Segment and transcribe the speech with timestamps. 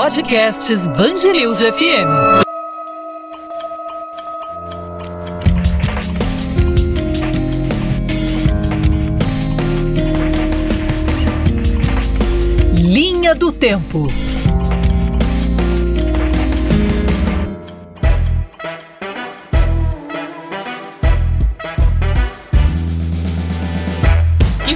[0.00, 2.06] Podcasts Bangerils FM.
[12.76, 14.04] Linha do Tempo.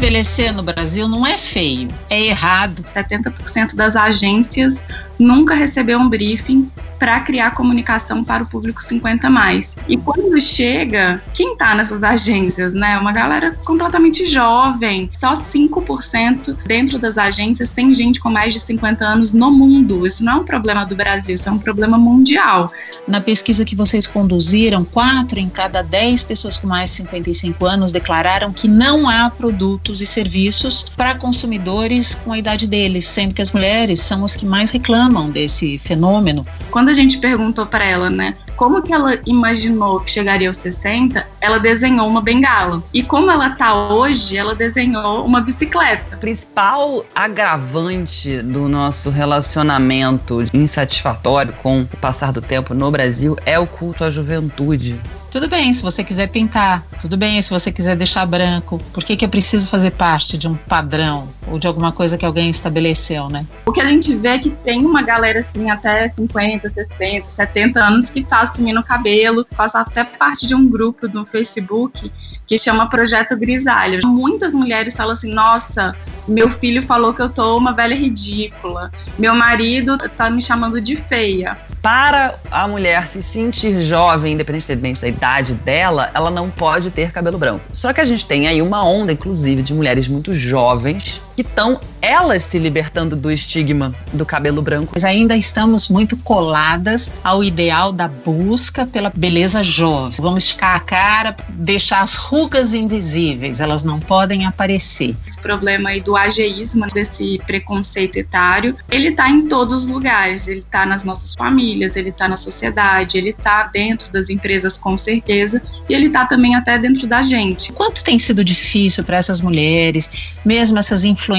[0.02, 2.84] envelhecer no Brasil não é feio, é errado.
[2.93, 4.82] 70% das agências
[5.22, 6.71] nunca recebeu um briefing
[7.02, 9.76] para criar comunicação para o público 50 mais.
[9.88, 12.96] E quando chega, quem está nessas agências, né?
[12.96, 15.11] Uma galera completamente jovem.
[15.12, 20.06] Só 5% dentro das agências tem gente com mais de 50 anos no mundo.
[20.06, 22.66] Isso não é um problema do Brasil, isso é um problema mundial.
[23.08, 27.90] Na pesquisa que vocês conduziram, 4 em cada 10 pessoas com mais de 55 anos
[27.90, 33.42] declararam que não há produtos e serviços para consumidores com a idade deles, sendo que
[33.42, 36.47] as mulheres são as que mais reclamam desse fenômeno.
[36.70, 41.27] Quando a gente perguntou para ela, né, como que ela imaginou que chegaria aos 60,
[41.41, 42.83] ela desenhou uma bengala.
[42.93, 46.17] E como ela tá hoje, ela desenhou uma bicicleta.
[46.17, 53.59] O principal agravante do nosso relacionamento insatisfatório com o passar do tempo no Brasil é
[53.59, 55.01] o culto à juventude.
[55.33, 58.79] Tudo bem se você quiser pintar, tudo bem se você quiser deixar branco.
[58.93, 62.25] Por que, que eu preciso fazer parte de um padrão ou de alguma coisa que
[62.25, 63.45] alguém estabeleceu, né?
[63.67, 67.78] O que a gente vê é que tem uma galera assim, até 50, 60, 70
[67.78, 72.11] anos que tá assumindo o cabelo, faz até parte de um grupo do Facebook
[72.47, 74.00] que chama Projeto Grisalho.
[74.06, 75.94] Muitas mulheres falam assim: nossa,
[76.27, 80.97] meu filho falou que eu tô uma velha ridícula, meu marido tá me chamando de
[80.97, 81.59] feia.
[81.83, 87.37] Para a mulher se sentir jovem, independentemente da idade dela, ela não pode ter cabelo
[87.37, 87.64] branco.
[87.72, 91.81] Só que a gente tem aí uma onda, inclusive, de mulheres muito jovens que estão
[92.01, 94.91] elas se libertando do estigma do cabelo branco.
[94.93, 100.16] Mas ainda estamos muito coladas ao ideal da busca pela beleza jovem.
[100.21, 105.15] Vamos esticar a cara, deixar as rugas invisíveis, elas não podem aparecer.
[105.27, 110.49] Esse problema aí do ageísmo, desse preconceito etário, ele está em todos os lugares.
[110.49, 114.99] Ele está nas nossas famílias, ele está na sociedade, ele está dentro das empresas com
[114.99, 117.72] certeza, e ele está também até dentro da gente.
[117.72, 120.11] Quanto tem sido difícil para essas mulheres,
[120.45, 121.31] mesmo essas influências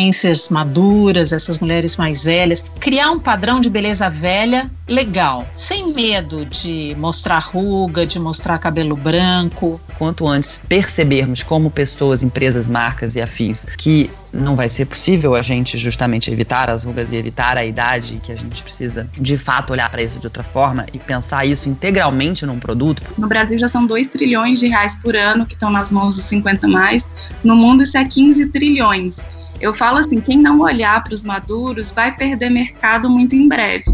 [0.50, 6.96] maduras, essas mulheres mais velhas, criar um padrão de beleza velha legal, sem medo de
[6.98, 9.80] mostrar ruga, de mostrar cabelo branco.
[9.98, 15.42] Quanto antes percebermos como pessoas, empresas, marcas e afins que não vai ser possível a
[15.42, 19.72] gente justamente evitar as rugas e evitar a idade, que a gente precisa de fato
[19.72, 23.04] olhar para isso de outra forma e pensar isso integralmente num produto.
[23.18, 26.26] No Brasil já são 2 trilhões de reais por ano que estão nas mãos dos
[26.26, 27.36] 50 mais.
[27.44, 29.18] No mundo isso é 15 trilhões.
[29.62, 33.86] Eu falo assim, quem não olhar para os maduros vai perder mercado muito em breve.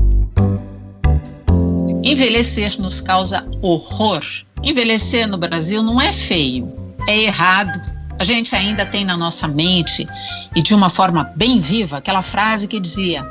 [2.01, 4.23] Envelhecer nos causa horror.
[4.63, 6.73] Envelhecer no Brasil não é feio,
[7.07, 7.98] é errado.
[8.19, 10.05] A gente ainda tem na nossa mente,
[10.53, 13.25] e de uma forma bem viva, aquela frase que dizia: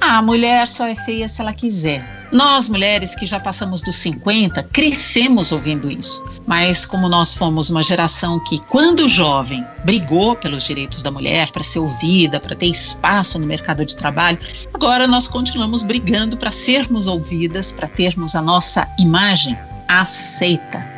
[0.00, 2.28] ah, a mulher só é feia se ela quiser.
[2.30, 6.22] Nós, mulheres que já passamos dos 50, crescemos ouvindo isso.
[6.46, 11.62] Mas, como nós fomos uma geração que, quando jovem, brigou pelos direitos da mulher, para
[11.62, 14.38] ser ouvida, para ter espaço no mercado de trabalho,
[14.74, 19.56] agora nós continuamos brigando para sermos ouvidas, para termos a nossa imagem
[19.88, 20.93] aceita.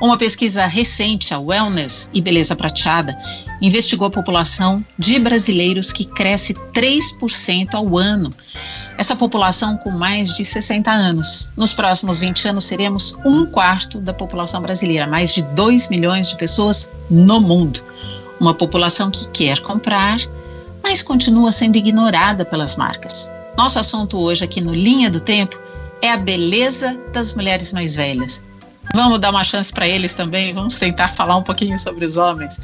[0.00, 3.16] Uma pesquisa recente, a Wellness e Beleza Prateada,
[3.60, 8.32] investigou a população de brasileiros que cresce 3% ao ano
[9.00, 11.50] essa população com mais de 60 anos.
[11.56, 16.36] Nos próximos 20 anos, seremos um quarto da população brasileira, mais de 2 milhões de
[16.36, 17.82] pessoas no mundo.
[18.38, 20.18] Uma população que quer comprar,
[20.82, 23.32] mas continua sendo ignorada pelas marcas.
[23.56, 25.58] Nosso assunto hoje aqui no Linha do Tempo
[26.02, 28.44] é a beleza das mulheres mais velhas.
[28.94, 32.60] Vamos dar uma chance para eles também, vamos tentar falar um pouquinho sobre os homens.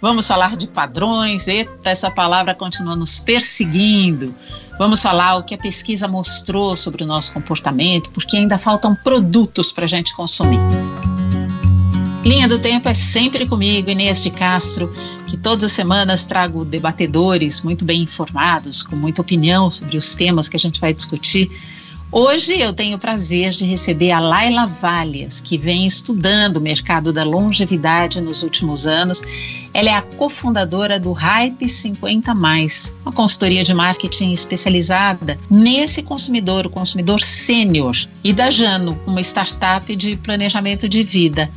[0.00, 4.34] Vamos falar de padrões, eita, essa palavra continua nos perseguindo.
[4.78, 9.72] Vamos falar o que a pesquisa mostrou sobre o nosso comportamento, porque ainda faltam produtos
[9.72, 10.60] para a gente consumir.
[12.24, 14.92] Linha do Tempo é sempre comigo, Inês de Castro,
[15.26, 20.48] que todas as semanas trago debatedores muito bem informados, com muita opinião sobre os temas
[20.48, 21.50] que a gente vai discutir
[22.16, 27.12] Hoje eu tenho o prazer de receber a Laila Valles, que vem estudando o mercado
[27.12, 29.20] da longevidade nos últimos anos.
[29.74, 36.68] Ela é a cofundadora do Hype 50 Mais, uma consultoria de marketing especializada nesse consumidor,
[36.68, 41.50] o consumidor sênior, e da Jano, uma startup de planejamento de vida.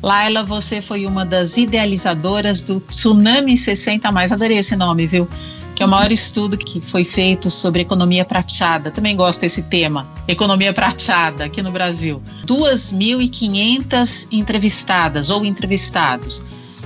[0.00, 4.30] Laila, você foi uma das idealizadoras do Tsunami 60 Mais.
[4.30, 5.28] Adorei esse nome, viu?
[5.76, 8.90] Que é o maior estudo que foi feito sobre economia prateada.
[8.90, 12.22] Também gosto desse tema, economia prateada, aqui no Brasil.
[12.46, 16.44] 2.500 entrevistadas ou entrevistados.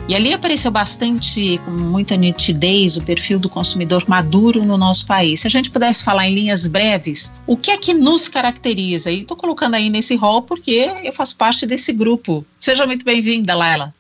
[0.09, 5.39] E ali apareceu bastante, com muita nitidez, o perfil do consumidor maduro no nosso país.
[5.39, 9.13] Se a gente pudesse falar em linhas breves, o que é que nos caracteriza?
[9.13, 12.45] E estou colocando aí nesse rol porque eu faço parte desse grupo.
[12.59, 13.95] Seja muito bem-vinda, Laila.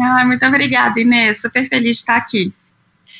[0.00, 1.42] Ah, muito obrigada, Inês.
[1.42, 2.50] Super feliz de estar aqui.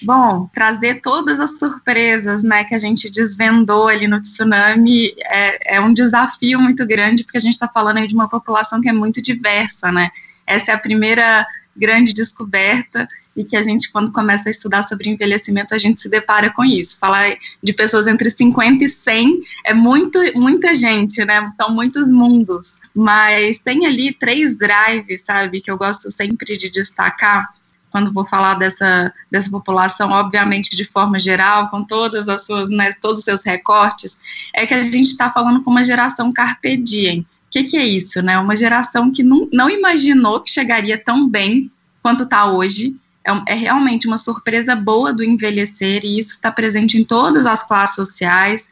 [0.03, 5.81] Bom, trazer todas as surpresas né, que a gente desvendou ali no tsunami é, é
[5.81, 8.93] um desafio muito grande, porque a gente está falando aí de uma população que é
[8.93, 10.11] muito diversa, né?
[10.47, 13.07] Essa é a primeira grande descoberta
[13.37, 16.65] e que a gente, quando começa a estudar sobre envelhecimento, a gente se depara com
[16.65, 16.99] isso.
[16.99, 21.49] Falar de pessoas entre 50 e 100 é muito, muita gente, né?
[21.57, 22.75] São muitos mundos.
[22.95, 27.49] Mas tem ali três drives, sabe, que eu gosto sempre de destacar
[27.91, 32.93] quando vou falar dessa, dessa população, obviamente de forma geral, com todas as suas, né,
[33.01, 34.17] todos os seus recortes,
[34.55, 37.21] é que a gente está falando com uma geração carpe diem.
[37.21, 38.39] O que, que, é isso, né?
[38.39, 41.71] Uma geração que não, não imaginou que chegaria tão bem
[42.01, 42.97] quanto está hoje.
[43.27, 47.65] É, é, realmente uma surpresa boa do envelhecer, e isso está presente em todas as
[47.65, 48.71] classes sociais.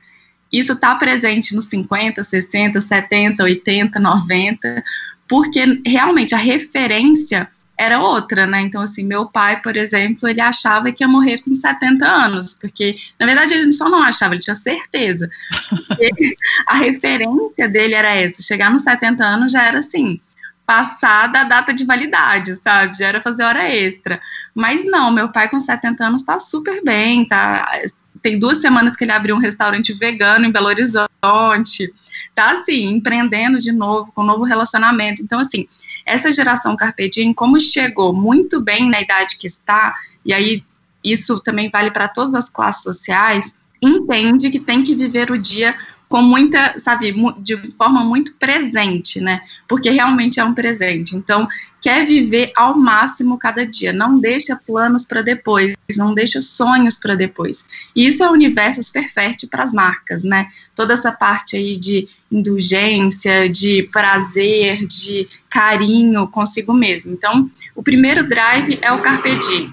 [0.53, 4.83] Isso está presente nos 50, 60, 70, 80, 90,
[5.29, 8.61] porque realmente a referência era outra, né?
[8.61, 12.97] Então, assim, meu pai, por exemplo, ele achava que ia morrer com 70 anos, porque,
[13.19, 15.29] na verdade, ele só não achava, ele tinha certeza.
[16.67, 20.21] a referência dele era essa, chegar nos 70 anos já era assim,
[20.67, 22.99] passada a data de validade, sabe?
[22.99, 24.21] Já era fazer hora extra.
[24.55, 27.73] Mas não, meu pai com 70 anos tá super bem, tá
[28.23, 31.93] tem duas semanas que ele abriu um restaurante vegano em Belo Horizonte,
[32.35, 35.23] tá assim, empreendendo de novo, com um novo relacionamento.
[35.23, 35.67] Então, assim,
[36.05, 39.93] essa geração Carpe como chegou muito bem na idade que está,
[40.25, 40.65] e aí
[41.03, 45.75] isso também vale para todas as classes sociais, entende que tem que viver o dia
[46.09, 49.43] com muita, sabe, de forma muito presente, né?
[49.69, 51.15] Porque realmente é um presente.
[51.15, 51.47] Então,
[51.83, 57.15] quer viver ao máximo cada dia, não deixa planos para depois, não deixa sonhos para
[57.15, 57.91] depois.
[57.95, 60.47] E isso é o universo super fértil para as marcas, né?
[60.75, 67.13] Toda essa parte aí de indulgência, de prazer, de carinho consigo mesmo.
[67.13, 69.73] Então, o primeiro drive é o carpe diem.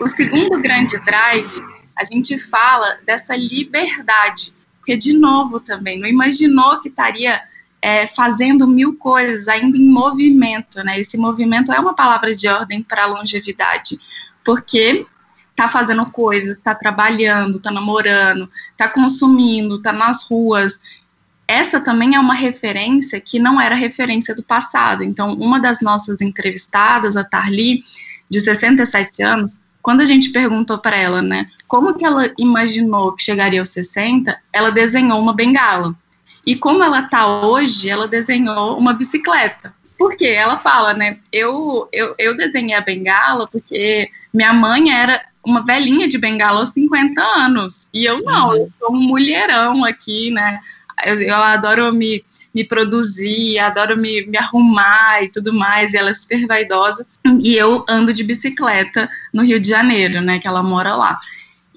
[0.00, 1.62] O segundo grande drive,
[1.94, 4.55] a gente fala dessa liberdade
[4.86, 7.42] porque, de novo, também, não imaginou que estaria
[7.82, 11.00] é, fazendo mil coisas, ainda em movimento, né?
[11.00, 13.98] Esse movimento é uma palavra de ordem para longevidade,
[14.44, 15.04] porque
[15.50, 21.02] está fazendo coisas, está trabalhando, está namorando, está consumindo, está nas ruas.
[21.48, 25.02] Essa também é uma referência que não era referência do passado.
[25.02, 27.82] Então, uma das nossas entrevistadas, a Tarli,
[28.30, 29.56] de 67 anos,
[29.86, 34.36] quando a gente perguntou para ela, né, como que ela imaginou que chegaria aos 60,
[34.52, 35.94] ela desenhou uma bengala.
[36.44, 39.72] E como ela está hoje, ela desenhou uma bicicleta.
[39.96, 40.26] Por quê?
[40.26, 46.08] Ela fala, né, eu, eu, eu desenhei a bengala porque minha mãe era uma velhinha
[46.08, 47.86] de bengala aos 50 anos.
[47.94, 50.58] E eu não, eu sou um mulherão aqui, né?
[51.04, 56.10] Eu, eu, adoro me, me produzir, adoro me, me arrumar e tudo mais, e ela
[56.10, 57.06] é super vaidosa.
[57.42, 61.18] E eu ando de bicicleta no Rio de Janeiro, né, que ela mora lá.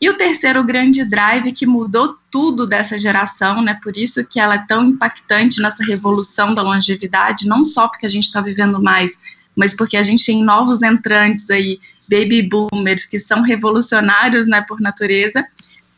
[0.01, 3.77] E o terceiro grande drive que mudou tudo dessa geração, né?
[3.83, 8.09] Por isso que ela é tão impactante nessa revolução da longevidade, não só porque a
[8.09, 9.11] gente está vivendo mais,
[9.53, 11.77] mas porque a gente tem novos entrantes aí,
[12.09, 15.45] baby boomers, que são revolucionários, né, por natureza,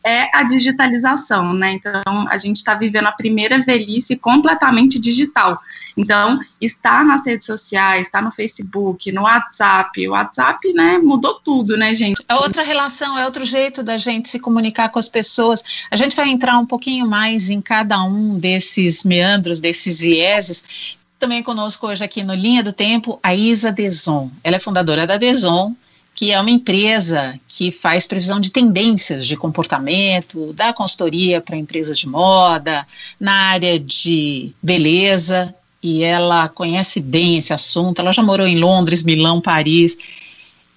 [0.04, 1.74] é a digitalização, né?
[1.74, 5.54] Então, a gente está vivendo a primeira velhice completamente digital.
[5.98, 10.08] Então, está nas redes sociais, está no Facebook, no WhatsApp.
[10.08, 12.24] O WhatsApp, né, mudou tudo, né, gente?
[12.28, 15.86] É outra relação, é outro jeito da gente se comunicar com as pessoas.
[15.92, 20.98] A gente vai entrar um pouquinho mais em cada um desses meandros, desses vieses.
[21.20, 24.32] Também conosco hoje aqui no Linha do Tempo, a Isa Deson.
[24.44, 25.76] Ela é fundadora da Deson,
[26.14, 31.98] que é uma empresa que faz previsão de tendências de comportamento, dá consultoria para empresas
[31.98, 32.86] de moda,
[33.20, 38.00] na área de beleza, e ela conhece bem esse assunto.
[38.00, 39.98] Ela já morou em Londres, Milão, Paris.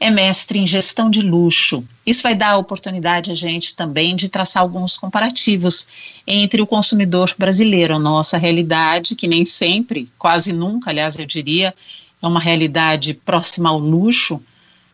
[0.01, 1.85] É mestre em gestão de luxo.
[2.07, 5.89] Isso vai dar a oportunidade a gente também de traçar alguns comparativos
[6.27, 11.75] entre o consumidor brasileiro, a nossa realidade, que nem sempre, quase nunca, aliás, eu diria,
[12.23, 14.41] é uma realidade próxima ao luxo,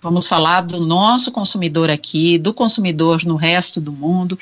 [0.02, 4.38] Vamos falar do nosso consumidor aqui, do consumidor no resto do mundo.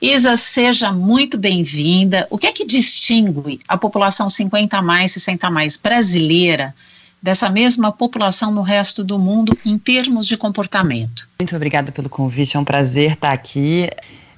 [0.00, 2.26] Isa, seja muito bem-vinda.
[2.30, 6.74] O que é que distingue a população 50 a mais, 60 a mais brasileira
[7.22, 11.28] dessa mesma população no resto do mundo em termos de comportamento.
[11.38, 13.88] Muito obrigada pelo convite, é um prazer estar aqui.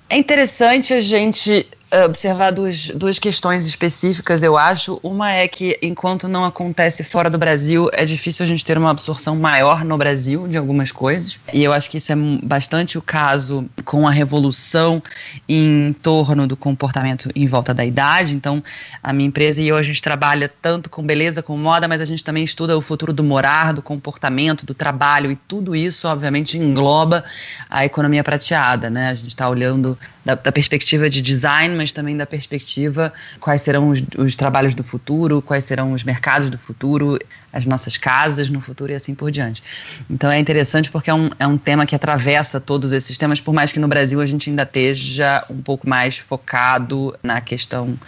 [0.08, 1.66] É interessante a gente
[2.04, 4.98] observar duas, duas questões específicas, eu acho.
[5.02, 8.90] Uma é que, enquanto não acontece fora do Brasil, é difícil a gente ter uma
[8.90, 11.38] absorção maior no Brasil de algumas coisas.
[11.52, 15.02] E eu acho que isso é bastante o caso com a revolução
[15.48, 18.34] em torno do comportamento em volta da idade.
[18.34, 18.62] Então,
[19.02, 22.04] a minha empresa e eu, a gente trabalha tanto com beleza, com moda, mas a
[22.04, 25.30] gente também estuda o futuro do morar, do comportamento, do trabalho.
[25.30, 27.24] E tudo isso, obviamente, engloba
[27.68, 29.10] a economia prateada, né?
[29.10, 33.88] A gente está olhando da, da perspectiva de design, mas também da perspectiva quais serão
[33.88, 37.18] os, os, trabalhos do futuro, quais serão os mercados do futuro,
[37.52, 39.62] as nossas casas no futuro e assim por diante.
[40.08, 43.52] Então é interessante porque é um, é um tema que atravessa todos esses temas, por
[43.52, 47.98] mais que no Brasil a gente ainda esteja um pouco mais focado na questão,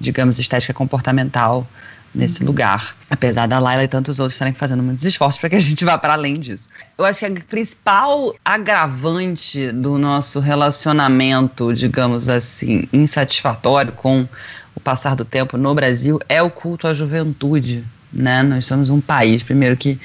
[0.00, 1.66] digamos, estética comportamental
[2.14, 2.94] nesse lugar.
[3.10, 5.96] Apesar da Laila e tantos outros estarem fazendo muitos esforços para que a gente vá
[5.96, 6.68] para além disso.
[6.96, 14.26] Eu acho que a principal agravante do nosso relacionamento, digamos assim, insatisfatório com
[14.74, 17.84] o passar do tempo no Brasil é o culto à juventude.
[18.12, 18.42] Né?
[18.42, 19.98] Nós somos um país, primeiro, que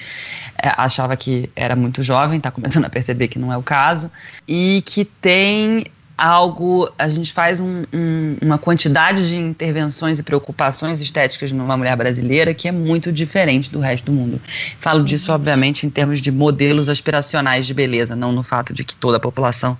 [0.62, 4.10] é, achava que era muito jovem, está começando a perceber que não é o caso,
[4.48, 5.84] e que tem
[6.18, 11.96] algo, a gente faz um, um, uma quantidade de intervenções e preocupações estéticas numa mulher
[11.96, 14.42] brasileira que é muito diferente do resto do mundo.
[14.80, 18.96] Falo disso, obviamente, em termos de modelos aspiracionais de beleza, não no fato de que
[18.96, 19.78] toda a população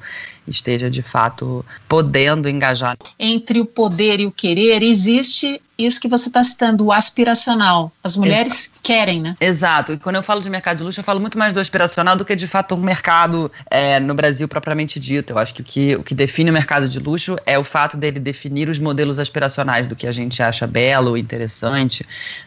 [0.48, 2.96] esteja de fato podendo engajar.
[3.20, 7.92] Entre o poder e o querer existe isso que você está citando, o aspiracional.
[8.04, 8.80] As mulheres Exato.
[8.82, 9.36] querem, né?
[9.40, 9.94] Exato.
[9.94, 12.26] E quando eu falo de mercado de luxo, eu falo muito mais do aspiracional do
[12.26, 15.34] que de fato um mercado é, no Brasil propriamente dito.
[15.34, 17.96] Eu acho que o, que o que define o mercado de luxo é o fato
[17.96, 22.06] dele definir os modelos aspiracionais do que a gente acha belo, interessante,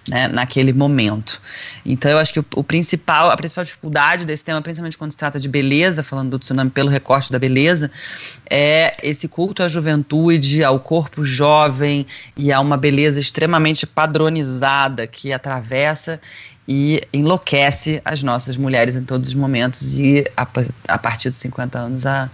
[0.08, 1.40] né, naquele momento.
[1.86, 5.18] Então eu acho que o, o principal, a principal dificuldade desse tema, principalmente quando se
[5.18, 7.89] trata de beleza, falando do tsunami pelo recorte da beleza,
[8.48, 12.06] é esse culto à juventude, ao corpo jovem
[12.36, 16.20] e a uma beleza extremamente padronizada que atravessa
[16.66, 20.46] e enlouquece as nossas mulheres em todos os momentos e a,
[20.88, 22.30] a partir dos 50 anos a,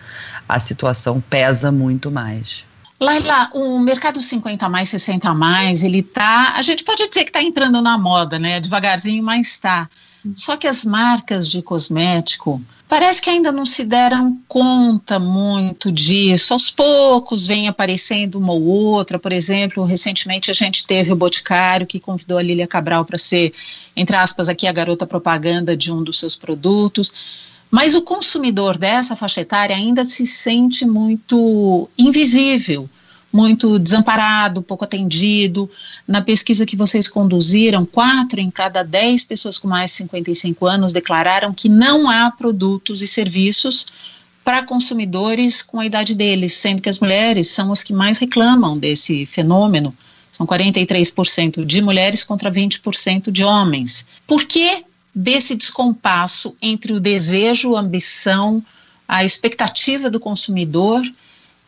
[0.48, 2.64] a situação pesa muito mais.
[2.98, 7.42] Laila, o mercado 50 mais, 60 mais, ele tá, a gente pode dizer que está
[7.42, 8.58] entrando na moda, né?
[8.58, 9.88] Devagarzinho, mas está.
[10.34, 16.52] Só que as marcas de cosmético parece que ainda não se deram conta muito disso.
[16.52, 19.18] Aos poucos vem aparecendo uma ou outra.
[19.18, 23.52] Por exemplo, recentemente a gente teve o Boticário que convidou a Lília Cabral para ser,
[23.96, 27.46] entre aspas, aqui a garota propaganda de um dos seus produtos.
[27.70, 32.88] Mas o consumidor dessa faixa etária ainda se sente muito invisível
[33.32, 35.70] muito desamparado, pouco atendido.
[36.06, 40.92] Na pesquisa que vocês conduziram, quatro em cada dez pessoas com mais de 55 anos
[40.92, 43.88] declararam que não há produtos e serviços
[44.44, 48.78] para consumidores com a idade deles, sendo que as mulheres são as que mais reclamam
[48.78, 49.94] desse fenômeno.
[50.30, 54.06] São 43% de mulheres contra 20% de homens.
[54.26, 58.62] Por que desse descompasso entre o desejo, a ambição,
[59.08, 61.02] a expectativa do consumidor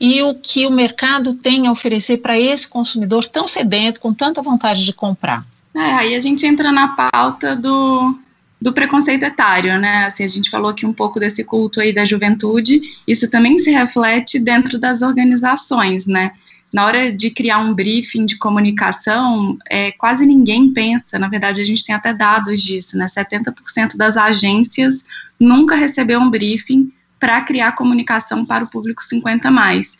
[0.00, 4.42] e o que o mercado tem a oferecer para esse consumidor tão sedento, com tanta
[4.42, 5.44] vontade de comprar.
[5.74, 8.18] É, aí a gente entra na pauta do,
[8.60, 10.06] do preconceito etário, né?
[10.06, 13.70] Assim, a gente falou aqui um pouco desse culto aí da juventude, isso também se
[13.70, 16.32] reflete dentro das organizações, né?
[16.72, 21.64] Na hora de criar um briefing de comunicação, é, quase ninguém pensa, na verdade a
[21.64, 23.06] gente tem até dados disso, né?
[23.06, 25.02] 70% das agências
[25.40, 29.96] nunca recebeu um briefing para criar comunicação para o público 50 mais.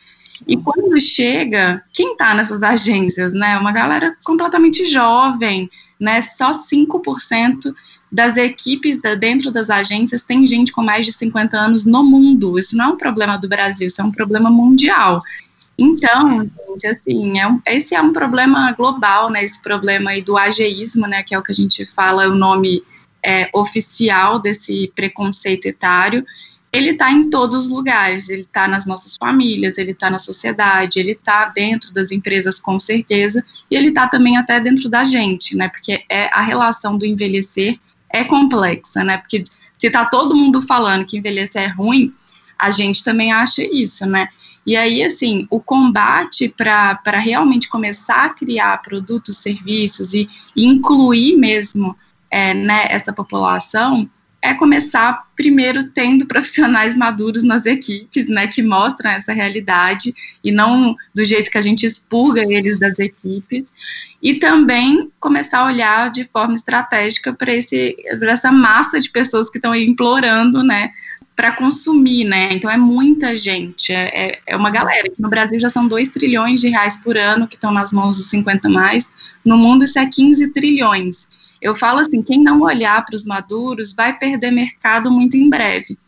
[0.46, 3.58] E quando chega, quem está nessas agências, né?
[3.58, 6.20] Uma galera completamente jovem, né?
[6.22, 7.74] Só 5%
[8.10, 12.58] das equipes da, dentro das agências tem gente com mais de 50 anos no mundo.
[12.58, 15.18] Isso não é um problema do Brasil, isso é um problema mundial.
[15.78, 19.44] Então, gente, assim, é um, esse é um problema global, né?
[19.44, 21.22] Esse problema aí do ageísmo, né?
[21.22, 22.82] Que é o que a gente fala, o nome
[23.24, 26.24] é, oficial desse preconceito etário
[26.72, 30.98] ele está em todos os lugares, ele está nas nossas famílias, ele está na sociedade,
[30.98, 35.56] ele está dentro das empresas com certeza, e ele está também até dentro da gente,
[35.56, 35.68] né?
[35.68, 37.78] Porque é a relação do envelhecer
[38.10, 39.18] é complexa, né?
[39.18, 39.42] Porque
[39.78, 42.12] se está todo mundo falando que envelhecer é ruim,
[42.58, 44.28] a gente também acha isso, né?
[44.66, 51.96] E aí, assim, o combate para realmente começar a criar produtos, serviços e, incluir mesmo
[52.30, 54.08] é, né, essa população
[54.48, 60.12] é, começar primeiro tendo profissionais maduros nas equipes, né, que mostram essa realidade
[60.42, 63.72] e não do jeito que a gente expurga eles das equipes,
[64.22, 69.58] e também começar a olhar de forma estratégica para esse essa massa de pessoas que
[69.58, 70.90] estão implorando, né,
[71.36, 72.52] para consumir, né?
[72.52, 75.08] Então é muita gente, é, é, é uma galera.
[75.16, 78.28] No Brasil já são 2 trilhões de reais por ano que estão nas mãos dos
[78.30, 79.38] 50 mais.
[79.44, 81.28] No mundo isso é 15 trilhões.
[81.60, 85.98] Eu falo assim, quem não olhar para os maduros vai perder mercado muito em breve.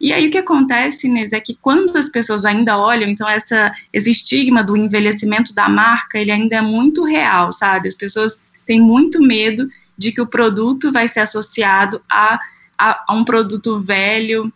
[0.00, 3.70] E aí o que acontece, Inês, é que quando as pessoas ainda olham, então essa,
[3.92, 7.88] esse estigma do envelhecimento da marca, ele ainda é muito real, sabe?
[7.88, 9.66] As pessoas têm muito medo
[9.98, 12.40] de que o produto vai ser associado a,
[12.78, 14.50] a, a um produto velho,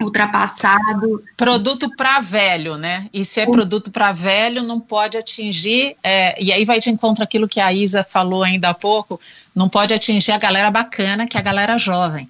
[0.00, 1.22] ultrapassado.
[1.36, 3.08] Produto para velho, né?
[3.12, 5.96] E se é produto para velho, não pode atingir.
[6.02, 9.20] É, e aí vai de encontro aquilo que a Isa falou ainda há pouco:
[9.54, 12.28] não pode atingir a galera bacana, que é a galera jovem.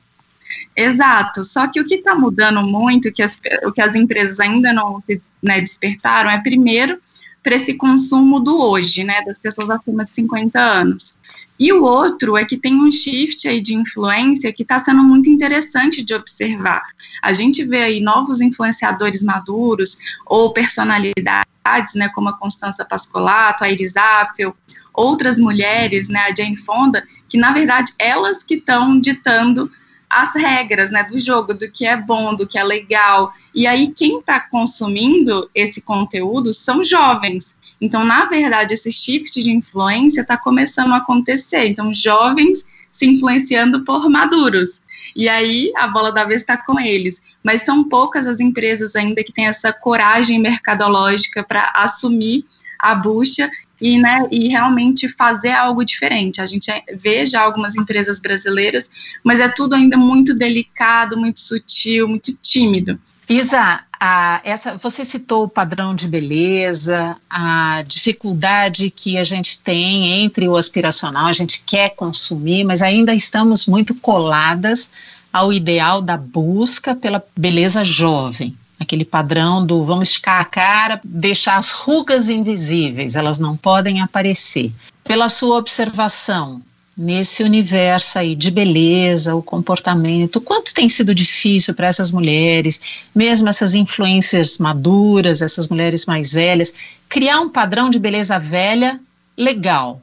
[0.77, 1.45] Exato.
[1.45, 5.00] Só que o que está mudando muito, que as, o que as empresas ainda não
[5.07, 6.99] se né, despertaram, é primeiro
[7.43, 11.15] para esse consumo do hoje, né, das pessoas acima de 50 anos.
[11.61, 15.29] E o outro é que tem um shift aí de influência que está sendo muito
[15.29, 16.83] interessante de observar.
[17.23, 23.71] A gente vê aí novos influenciadores maduros ou personalidades, né, como a Constança Pascolato, a
[23.71, 24.57] Iris Apfel,
[24.95, 29.71] outras mulheres, né, a Jane Fonda, que na verdade elas que estão ditando
[30.11, 33.31] as regras né, do jogo, do que é bom, do que é legal.
[33.55, 37.57] E aí, quem está consumindo esse conteúdo são jovens.
[37.81, 41.67] Então, na verdade, esse shift de influência está começando a acontecer.
[41.67, 44.83] Então, jovens se influenciando por maduros.
[45.14, 47.23] E aí a bola da vez está com eles.
[47.43, 52.45] Mas são poucas as empresas ainda que têm essa coragem mercadológica para assumir
[52.79, 56.40] a bucha e, né, e realmente fazer algo diferente.
[56.40, 62.08] A gente vê já algumas empresas brasileiras, mas é tudo ainda muito delicado, muito sutil,
[62.08, 62.99] muito tímido.
[63.28, 70.25] Isa, a, essa, você citou o padrão de beleza, a dificuldade que a gente tem
[70.25, 74.90] entre o aspiracional, a gente quer consumir, mas ainda estamos muito coladas
[75.32, 81.58] ao ideal da busca pela beleza jovem aquele padrão do vamos esticar a cara, deixar
[81.58, 84.73] as rugas invisíveis, elas não podem aparecer.
[85.04, 86.62] Pela sua observação,
[86.97, 92.80] nesse universo aí de beleza, o comportamento, quanto tem sido difícil para essas mulheres,
[93.14, 96.75] mesmo essas influências maduras, essas mulheres mais velhas,
[97.08, 98.99] criar um padrão de beleza velha
[99.36, 100.00] legal,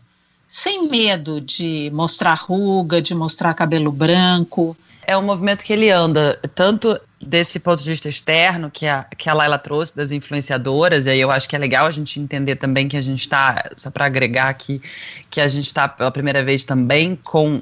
[0.48, 4.78] sem medo de mostrar ruga, de mostrar cabelo branco.
[5.06, 9.30] É um movimento que ele anda tanto desse ponto de vista externo que a, que
[9.30, 12.56] a Laila trouxe das influenciadoras, e aí eu acho que é legal a gente entender
[12.56, 14.82] também que a gente está, só para agregar aqui,
[15.30, 17.62] que a gente está pela primeira vez também com,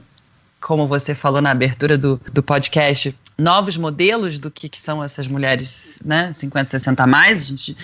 [0.66, 5.28] como você falou na abertura do, do podcast, novos modelos do que, que são essas
[5.28, 7.78] mulheres, né, 50, 60 a mais, a gente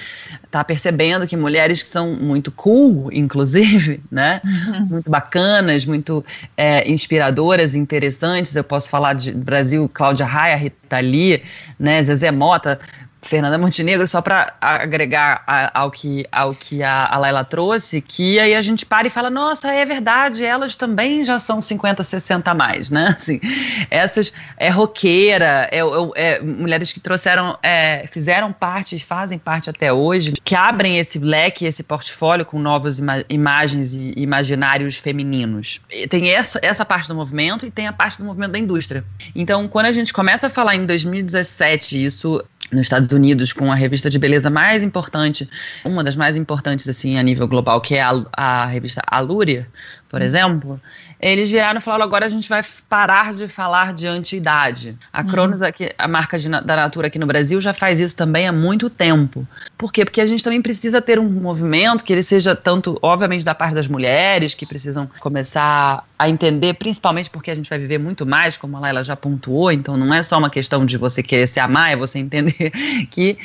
[0.44, 4.86] está percebendo que mulheres que são muito cool, inclusive, né, uhum.
[4.88, 6.26] muito bacanas, muito
[6.58, 11.44] é, inspiradoras, interessantes, eu posso falar de Brasil, Cláudia Raia, Rita Lee,
[11.78, 12.80] né, Zezé Mota,
[13.22, 18.56] Fernanda Montenegro, só para agregar ao que, ao que a, a Laila trouxe, que aí
[18.56, 22.54] a gente para e fala, nossa, é verdade, elas também já são 50, 60 a
[22.54, 23.10] mais, né?
[23.22, 23.40] Assim,
[23.90, 25.82] essas é roqueira, é, é,
[26.16, 31.66] é mulheres que trouxeram, é, fizeram parte, fazem parte até hoje, que abrem esse leque,
[31.66, 35.80] esse portfólio com novas ima imagens e imaginários femininos.
[35.92, 39.04] E tem essa, essa parte do movimento e tem a parte do movimento da indústria.
[39.36, 43.76] Então, quando a gente começa a falar em 2017, isso nos Estados Unidos com a
[43.76, 45.50] revista de beleza mais importante,
[45.84, 49.66] uma das mais importantes assim a nível global, que é a, a revista Allure,
[50.12, 50.78] por exemplo,
[51.22, 54.98] eles viraram e falaram: agora a gente vai parar de falar de antidade.
[55.14, 55.28] A uhum.
[55.28, 58.52] Cronos, aqui, a marca de, da Natura aqui no Brasil, já faz isso também há
[58.52, 59.48] muito tempo.
[59.78, 60.04] Por quê?
[60.04, 63.74] Porque a gente também precisa ter um movimento que ele seja tanto, obviamente, da parte
[63.74, 68.58] das mulheres, que precisam começar a entender, principalmente porque a gente vai viver muito mais,
[68.58, 71.60] como a Laila já pontuou, então não é só uma questão de você querer se
[71.60, 72.61] amar, é você entender
[73.10, 73.38] que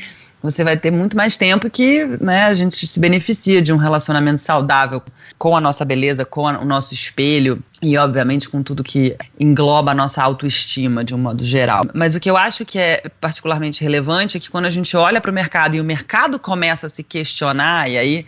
[0.43, 4.41] você vai ter muito mais tempo que né, a gente se beneficia de um relacionamento
[4.41, 5.03] saudável
[5.39, 9.91] com a nossa beleza, com a, o nosso espelho e, obviamente, com tudo que engloba
[9.91, 11.83] a nossa autoestima de um modo geral.
[11.95, 15.21] Mas o que eu acho que é particularmente relevante é que quando a gente olha
[15.21, 18.27] para o mercado e o mercado começa a se questionar, e aí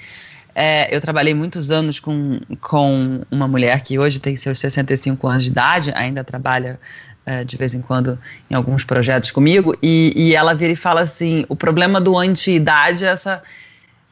[0.61, 5.45] é, eu trabalhei muitos anos com, com uma mulher que hoje tem seus 65 anos
[5.45, 6.81] de idade, ainda trabalha
[7.25, 8.19] é, de vez em quando
[8.51, 13.05] em alguns projetos comigo, e, e ela vira e fala assim: o problema do anti-idade
[13.05, 13.41] é essa,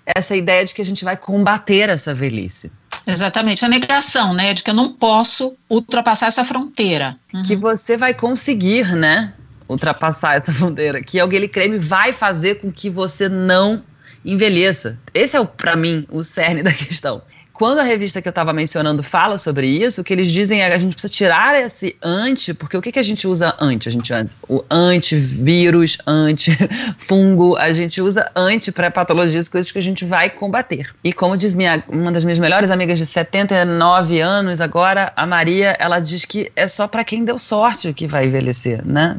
[0.06, 2.70] essa ideia de que a gente vai combater essa velhice.
[3.04, 7.18] Exatamente, a negação, né, de que eu não posso ultrapassar essa fronteira.
[7.35, 7.42] Uhum.
[7.42, 9.32] Que você vai conseguir, né,
[9.68, 13.82] ultrapassar essa fronteira, que aquele creme vai fazer com que você não
[14.26, 14.98] envelheça.
[15.14, 17.22] Esse é, para mim, o cerne da questão.
[17.57, 20.69] Quando a revista que eu estava mencionando fala sobre isso, o que eles dizem é
[20.69, 23.88] que a gente precisa tirar esse anti, porque o que, que a gente usa anti?
[23.88, 29.83] A gente usa o antivírus, antifungo, a gente usa anti para patologias, coisas que a
[29.83, 30.95] gente vai combater.
[31.03, 35.75] E como diz minha, uma das minhas melhores amigas de 79 anos agora, a Maria,
[35.79, 39.16] ela diz que é só para quem deu sorte que vai envelhecer, né?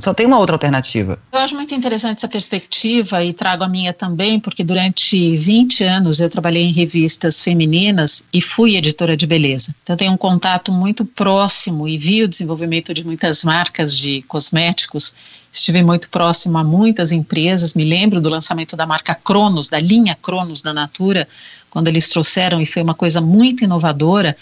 [0.00, 1.18] Só tem uma outra alternativa.
[1.32, 6.20] Eu acho muito interessante essa perspectiva e trago a minha também, porque durante 20 anos
[6.20, 9.74] eu trabalhei em revistas femininas meninas e fui editora de beleza.
[9.82, 15.14] Então tenho um contato muito próximo e vi o desenvolvimento de muitas marcas de cosméticos.
[15.50, 17.72] Estive muito próximo a muitas empresas.
[17.74, 21.26] Me lembro do lançamento da marca Cronos, da linha Cronos da Natura,
[21.70, 24.36] quando eles trouxeram e foi uma coisa muito inovadora.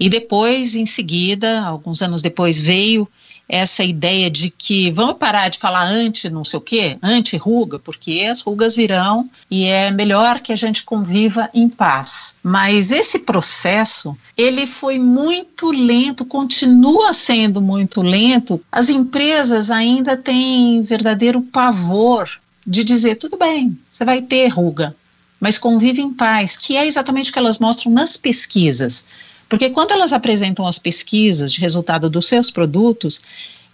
[0.00, 3.08] E depois, em seguida, alguns anos depois, veio
[3.52, 8.26] essa ideia de que vamos parar de falar anti não sei o quê, anti-ruga, porque
[8.30, 12.38] as rugas virão e é melhor que a gente conviva em paz.
[12.42, 18.58] Mas esse processo, ele foi muito lento, continua sendo muito lento.
[18.72, 22.26] As empresas ainda têm verdadeiro pavor
[22.66, 24.96] de dizer tudo bem, você vai ter ruga,
[25.38, 29.04] mas convive em paz, que é exatamente o que elas mostram nas pesquisas.
[29.52, 33.20] Porque quando elas apresentam as pesquisas de resultado dos seus produtos,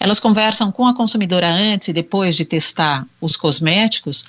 [0.00, 4.24] elas conversam com a consumidora antes e depois de testar os cosméticos.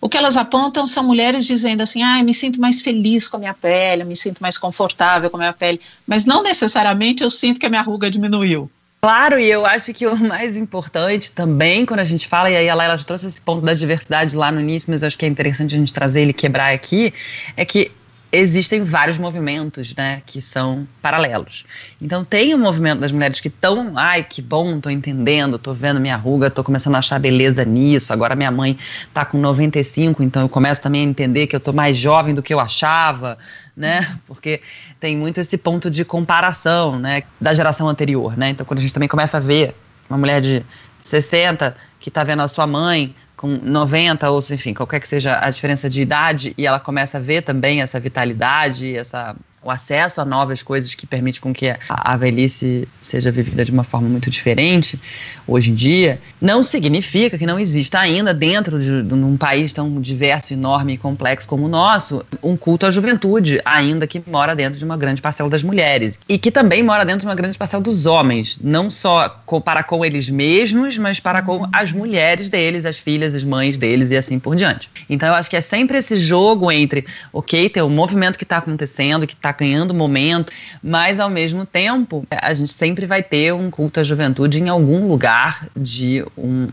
[0.00, 3.40] O que elas apontam são mulheres dizendo assim: ah, me sinto mais feliz com a
[3.40, 7.60] minha pele, me sinto mais confortável com a minha pele, mas não necessariamente eu sinto
[7.60, 8.70] que a minha ruga diminuiu.
[9.02, 12.66] Claro, e eu acho que o mais importante também, quando a gente fala, e aí
[12.66, 15.28] ela, ela trouxe esse ponto da diversidade lá no início, mas eu acho que é
[15.28, 17.12] interessante a gente trazer ele quebrar aqui,
[17.58, 17.92] é que
[18.34, 21.64] existem vários movimentos, né, que são paralelos.
[22.00, 26.00] Então tem o movimento das mulheres que estão, ai, que bom, tô entendendo, tô vendo
[26.00, 28.12] minha ruga, tô começando a achar beleza nisso.
[28.12, 28.76] Agora minha mãe
[29.12, 32.42] tá com 95, então eu começo também a entender que eu tô mais jovem do
[32.42, 33.38] que eu achava,
[33.76, 34.00] né?
[34.26, 34.60] Porque
[34.98, 38.50] tem muito esse ponto de comparação, né, da geração anterior, né?
[38.50, 39.76] Então quando a gente também começa a ver
[40.10, 40.64] uma mulher de
[40.98, 43.14] 60 que tá vendo a sua mãe
[43.44, 47.20] com 90 ou enfim, qualquer que seja a diferença de idade e ela começa a
[47.20, 51.78] ver também essa vitalidade, essa o acesso a novas coisas que permite com que a,
[51.88, 55.00] a velhice seja vivida de uma forma muito diferente
[55.46, 60.00] hoje em dia, não significa que não exista ainda dentro de, de um país tão
[60.00, 64.78] diverso, enorme e complexo como o nosso, um culto à juventude, ainda que mora dentro
[64.78, 67.82] de uma grande parcela das mulheres e que também mora dentro de uma grande parcela
[67.82, 72.84] dos homens, não só com, para com eles mesmos, mas para com as mulheres deles,
[72.84, 74.90] as filhas, as mães deles e assim por diante.
[75.08, 78.58] Então eu acho que é sempre esse jogo entre, ok, tem um movimento que está
[78.58, 83.70] acontecendo, que está ganhando momento, mas ao mesmo tempo a gente sempre vai ter um
[83.70, 86.68] culto à juventude em algum lugar de um,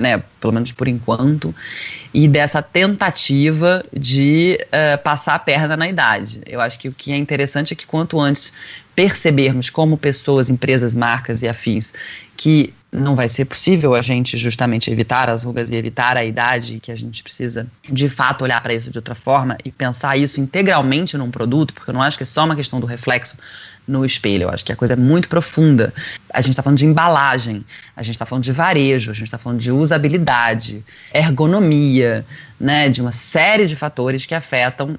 [0.00, 1.54] né, pelo menos por enquanto,
[2.12, 6.40] e dessa tentativa de uh, passar a perna na idade.
[6.46, 8.52] Eu acho que o que é interessante é que quanto antes
[8.94, 11.94] percebermos como pessoas, empresas, marcas e afins
[12.36, 16.80] que não vai ser possível a gente justamente evitar as rugas e evitar a idade,
[16.80, 20.40] que a gente precisa de fato olhar para isso de outra forma e pensar isso
[20.40, 23.36] integralmente num produto, porque eu não acho que é só uma questão do reflexo
[23.86, 25.92] no espelho, eu acho que a coisa é muito profunda.
[26.32, 27.64] A gente está falando de embalagem,
[27.96, 32.24] a gente está falando de varejo, a gente está falando de usabilidade, ergonomia,
[32.58, 34.98] né, de uma série de fatores que afetam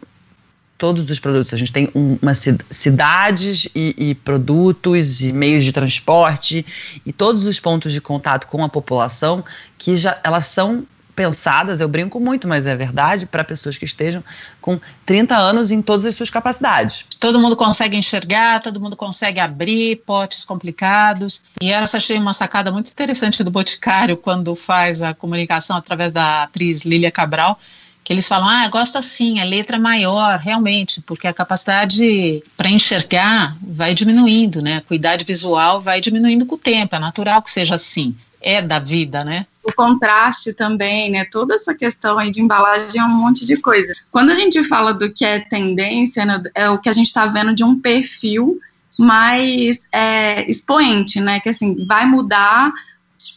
[0.82, 1.54] todos os produtos.
[1.54, 6.66] A gente tem uma cidades e, e, produtos e meios de transporte
[7.06, 9.46] e todos os pontos de contato com a população
[9.78, 10.84] que já elas são
[11.16, 14.24] pensadas, eu brinco muito, mas é verdade, para pessoas que estejam
[14.60, 17.06] com 30 anos em todas as suas capacidades.
[17.20, 21.44] Todo mundo consegue enxergar, todo mundo consegue abrir potes complicados.
[21.62, 26.44] E essa achei uma sacada muito interessante do Boticário quando faz a comunicação através da
[26.44, 27.60] atriz Lília Cabral,
[28.04, 32.70] que eles falam, ah, gosto assim, a letra é maior, realmente, porque a capacidade para
[32.70, 34.78] enxergar vai diminuindo, né?
[34.78, 38.80] A cuidade visual vai diminuindo com o tempo, é natural que seja assim, é da
[38.80, 39.46] vida, né?
[39.64, 41.26] O contraste também, né?
[41.26, 43.92] Toda essa questão aí de embalagem é um monte de coisa.
[44.12, 47.28] Quando a gente fala do que é tendência, né, é o que a gente está
[47.28, 48.60] vendo de um perfil
[48.98, 51.40] mais é, expoente, né?
[51.40, 52.72] Que assim, vai mudar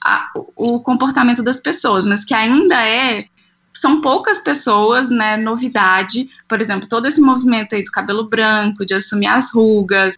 [0.02, 3.26] a, o comportamento das pessoas, mas que ainda é
[3.74, 8.94] são poucas pessoas, né, novidade, por exemplo, todo esse movimento aí do cabelo branco, de
[8.94, 10.14] assumir as rugas,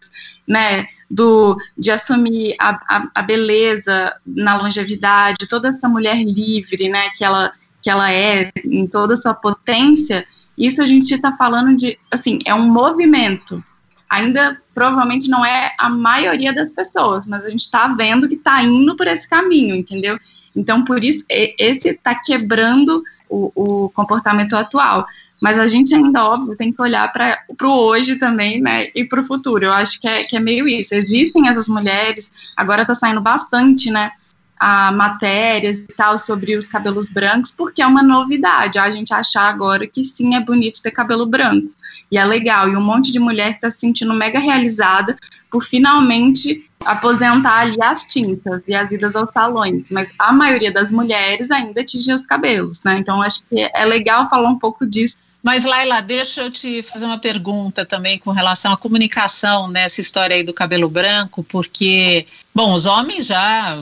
[0.47, 7.09] né, do, de assumir a, a, a beleza na longevidade, toda essa mulher livre, né,
[7.15, 11.75] que ela, que ela é, em toda a sua potência, isso a gente está falando
[11.75, 13.63] de, assim, é um movimento,
[14.09, 18.61] ainda provavelmente não é a maioria das pessoas, mas a gente está vendo que está
[18.61, 20.17] indo por esse caminho, entendeu?
[20.57, 25.05] Então, por isso, esse está quebrando o, o, comportamento atual.
[25.39, 28.87] Mas a gente ainda, óbvio, tem que olhar para o hoje também, né?
[28.95, 29.65] E para o futuro.
[29.65, 30.95] Eu acho que é, que é meio isso.
[30.95, 34.11] Existem essas mulheres, agora está saindo bastante, né?
[34.59, 38.79] a matérias e tal sobre os cabelos brancos, porque é uma novidade.
[38.79, 41.69] A gente achar agora que sim, é bonito ter cabelo branco.
[42.11, 42.67] E é legal.
[42.67, 45.15] E um monte de mulher está se sentindo mega realizada
[45.51, 49.83] por finalmente aposentar ali as tintas e as idas aos salões.
[49.91, 52.97] Mas a maioria das mulheres ainda tinge os cabelos, né?
[52.99, 55.15] Então acho que é legal falar um pouco disso
[55.47, 60.35] mas, Laila, deixa eu te fazer uma pergunta também com relação à comunicação nessa história
[60.35, 63.81] aí do cabelo branco, porque, bom, os homens já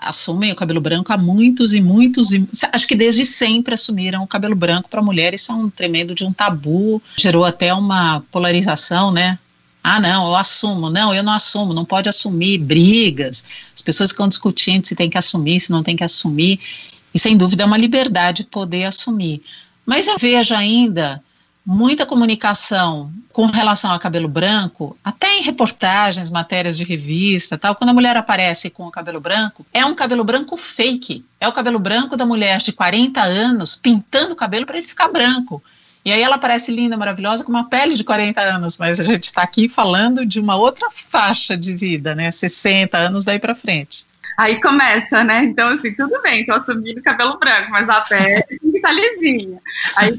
[0.00, 4.26] assumem o cabelo branco há muitos e muitos, e, acho que desde sempre assumiram o
[4.26, 9.12] cabelo branco para mulheres, isso é um tremendo de um tabu, gerou até uma polarização,
[9.12, 9.38] né?
[9.86, 10.88] Ah, não, eu assumo.
[10.88, 12.56] Não, eu não assumo, não pode assumir.
[12.56, 13.44] Brigas.
[13.74, 16.58] As pessoas ficam discutindo se tem que assumir, se não tem que assumir.
[17.14, 19.42] E sem dúvida é uma liberdade poder assumir.
[19.84, 21.22] Mas eu vejo ainda
[21.66, 27.90] muita comunicação com relação ao cabelo branco, até em reportagens, matérias de revista, tal, quando
[27.90, 31.24] a mulher aparece com o cabelo branco, é um cabelo branco fake.
[31.38, 35.08] É o cabelo branco da mulher de 40 anos pintando o cabelo para ele ficar
[35.08, 35.62] branco.
[36.04, 39.24] E aí ela parece linda, maravilhosa, com uma pele de 40 anos, mas a gente
[39.24, 42.30] está aqui falando de uma outra faixa de vida, né?
[42.30, 44.06] 60 anos daí para frente.
[44.36, 45.44] Aí começa, né?
[45.44, 48.42] Então, assim, tudo bem, tô assumindo cabelo branco, mas a pele
[48.82, 49.58] tá lisinha.
[49.96, 50.14] Aí,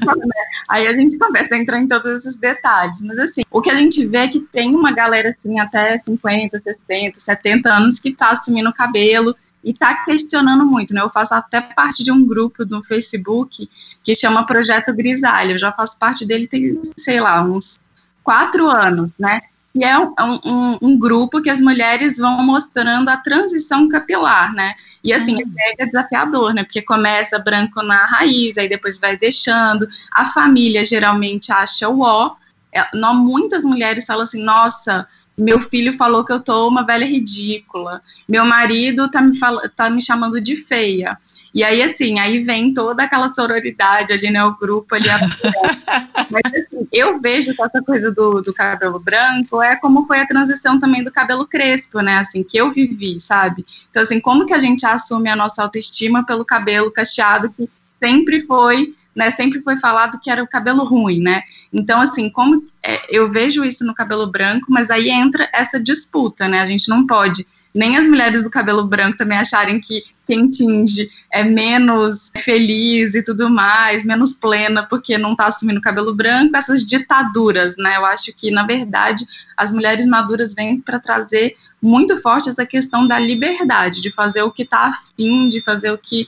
[0.70, 3.02] aí a gente começa a entrar em todos esses detalhes.
[3.02, 6.60] Mas, assim, o que a gente vê é que tem uma galera, assim, até 50,
[6.60, 11.00] 60, 70 anos que tá assumindo cabelo e tá questionando muito, né?
[11.00, 13.68] Eu faço até parte de um grupo do Facebook
[14.02, 15.52] que chama Projeto Grisalho.
[15.52, 17.78] Eu já faço parte dele tem, sei lá, uns
[18.22, 19.40] quatro anos, né?
[19.76, 20.14] E é um,
[20.44, 24.72] um, um, grupo que as mulheres vão mostrando a transição capilar, né?
[25.04, 25.42] E assim, uhum.
[25.42, 26.64] é mega desafiador, né?
[26.64, 29.86] Porque começa branco na raiz, aí depois vai deixando.
[30.14, 32.34] A família geralmente acha o ó.
[32.74, 37.04] É, não, muitas mulheres falam assim: nossa, meu filho falou que eu tô uma velha
[37.04, 41.18] ridícula, meu marido tá me, fal tá me chamando de feia.
[41.54, 45.08] E aí, assim, aí vem toda aquela sororidade ali, né, o grupo ali.
[46.30, 50.26] Mas, assim, eu vejo que essa coisa do, do cabelo branco é como foi a
[50.26, 53.64] transição também do cabelo crespo, né, assim, que eu vivi, sabe?
[53.90, 57.68] Então, assim, como que a gente assume a nossa autoestima pelo cabelo cacheado que
[57.98, 61.42] sempre foi, né, sempre foi falado que era o cabelo ruim, né?
[61.72, 66.46] Então, assim, como é, eu vejo isso no cabelo branco, mas aí entra essa disputa,
[66.46, 66.60] né?
[66.60, 71.10] A gente não pode nem as mulheres do cabelo branco também acharem que quem tinge
[71.30, 76.86] é menos feliz e tudo mais, menos plena porque não está assumindo cabelo branco, essas
[76.86, 77.98] ditaduras, né?
[77.98, 83.06] Eu acho que, na verdade, as mulheres maduras vêm para trazer muito forte essa questão
[83.06, 86.26] da liberdade, de fazer o que está afim, de fazer o que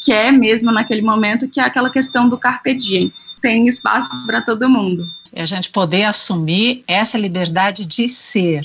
[0.00, 3.12] quer mesmo naquele momento, que é aquela questão do carpe diem.
[3.40, 5.04] Tem espaço para todo mundo.
[5.32, 8.62] E a gente poder assumir essa liberdade de ser.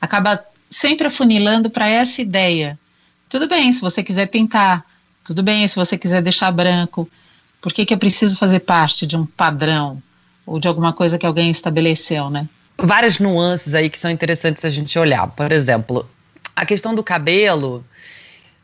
[0.00, 2.78] Acaba sempre afunilando para essa ideia.
[3.28, 4.84] Tudo bem se você quiser pintar,
[5.24, 7.08] tudo bem se você quiser deixar branco.
[7.60, 10.02] Por que, que eu preciso fazer parte de um padrão
[10.44, 12.48] ou de alguma coisa que alguém estabeleceu, né?
[12.78, 15.26] Várias nuances aí que são interessantes a gente olhar.
[15.28, 16.08] Por exemplo,
[16.54, 17.84] a questão do cabelo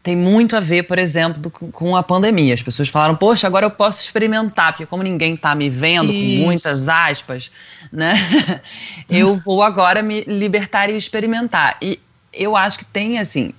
[0.02, 2.52] tem muito a ver, por exemplo, do, com a pandemia.
[2.52, 6.40] As pessoas falaram, poxa, agora eu posso experimentar, porque como ninguém está me vendo, Isso.
[6.40, 7.52] com muitas aspas,
[7.92, 8.14] né?
[9.08, 11.76] eu vou agora me libertar e experimentar.
[11.80, 12.00] E
[12.32, 13.54] eu acho que tem, assim,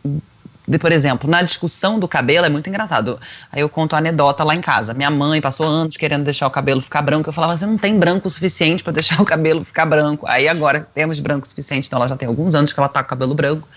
[0.68, 3.18] de, por exemplo, na discussão do cabelo é muito engraçado.
[3.50, 4.94] Aí eu conto a anedota lá em casa.
[4.94, 7.30] Minha mãe passou anos querendo deixar o cabelo ficar branco.
[7.30, 10.26] Eu falava, você não tem branco o suficiente para deixar o cabelo ficar branco.
[10.28, 13.02] Aí agora temos branco o suficiente, então ela já tem alguns anos que ela tá
[13.02, 13.68] com o cabelo branco.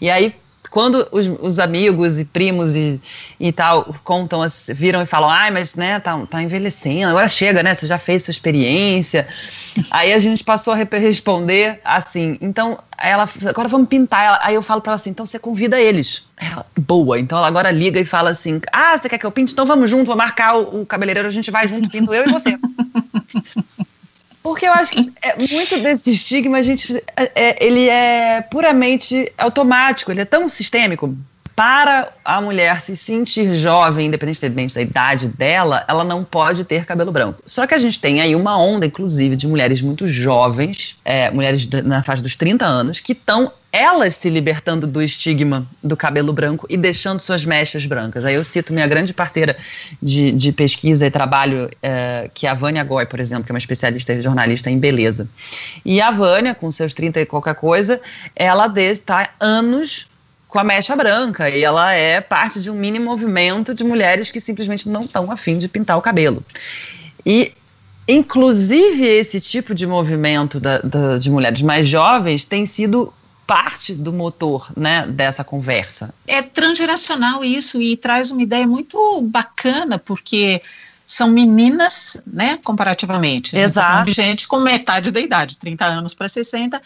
[0.00, 0.34] E aí
[0.70, 3.00] quando os, os, amigos e primos e,
[3.38, 7.74] e tal contam, viram e falam, ai, mas né, tá, tá envelhecendo, agora chega, né?
[7.74, 9.26] Você já fez sua experiência.
[9.90, 14.24] aí a gente passou a responder assim, então ela, agora vamos pintar.
[14.24, 16.26] Ela, aí eu falo para ela assim, então você convida eles.
[16.36, 17.18] Ela, boa.
[17.18, 19.52] Então ela agora liga e fala assim, ah, você quer que eu pinte?
[19.52, 22.32] Então vamos junto, vou marcar o, o cabeleireiro, a gente vai junto, pinto eu e
[22.32, 22.58] você.
[24.44, 29.32] Porque eu acho que é, muito desse estigma, a gente, é, é, ele é puramente
[29.38, 31.16] automático, ele é tão sistêmico
[31.56, 37.12] para a mulher se sentir jovem, independentemente da idade dela, ela não pode ter cabelo
[37.12, 37.42] branco.
[37.46, 41.68] Só que a gente tem aí uma onda, inclusive, de mulheres muito jovens, é, mulheres
[41.84, 46.64] na faixa dos 30 anos, que estão elas se libertando do estigma do cabelo branco
[46.70, 48.24] e deixando suas mechas brancas.
[48.24, 49.56] Aí eu cito minha grande parceira
[50.00, 53.54] de, de pesquisa e trabalho, é, que é a Vânia Goy, por exemplo, que é
[53.54, 55.28] uma especialista e jornalista em beleza.
[55.84, 58.00] E a Vânia, com seus 30 e qualquer coisa,
[58.36, 60.06] ela está anos
[60.54, 64.38] com a mecha branca e ela é parte de um mini movimento de mulheres que
[64.38, 66.44] simplesmente não estão afim de pintar o cabelo.
[67.26, 67.52] E
[68.06, 73.10] Inclusive, esse tipo de movimento da, da, de mulheres mais jovens tem sido
[73.46, 76.12] parte do motor né, dessa conversa.
[76.26, 80.60] É transgeracional isso e traz uma ideia muito bacana, porque
[81.06, 83.52] são meninas, né, comparativamente.
[83.52, 84.12] Tá Exato.
[84.12, 86.82] Gente com metade da idade, 30 anos para 60,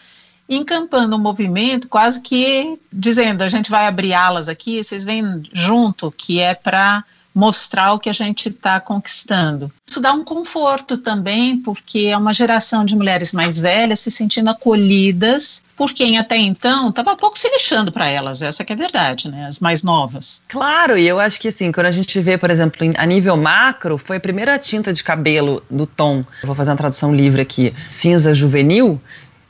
[0.49, 6.11] encampando um movimento quase que dizendo: a gente vai abrir alas aqui, vocês vêm junto,
[6.11, 7.05] que é para
[7.39, 9.71] mostrar o que a gente está conquistando.
[9.89, 14.51] Isso dá um conforto também, porque é uma geração de mulheres mais velhas se sentindo
[14.51, 18.79] acolhidas por quem até então estava pouco se lixando para elas, essa que é a
[18.79, 19.47] verdade, né?
[19.47, 20.43] As mais novas.
[20.49, 23.97] Claro, e eu acho que assim, quando a gente vê, por exemplo, a nível macro,
[23.97, 28.35] foi a primeira tinta de cabelo do tom, vou fazer uma tradução livre aqui, cinza
[28.35, 29.01] juvenil,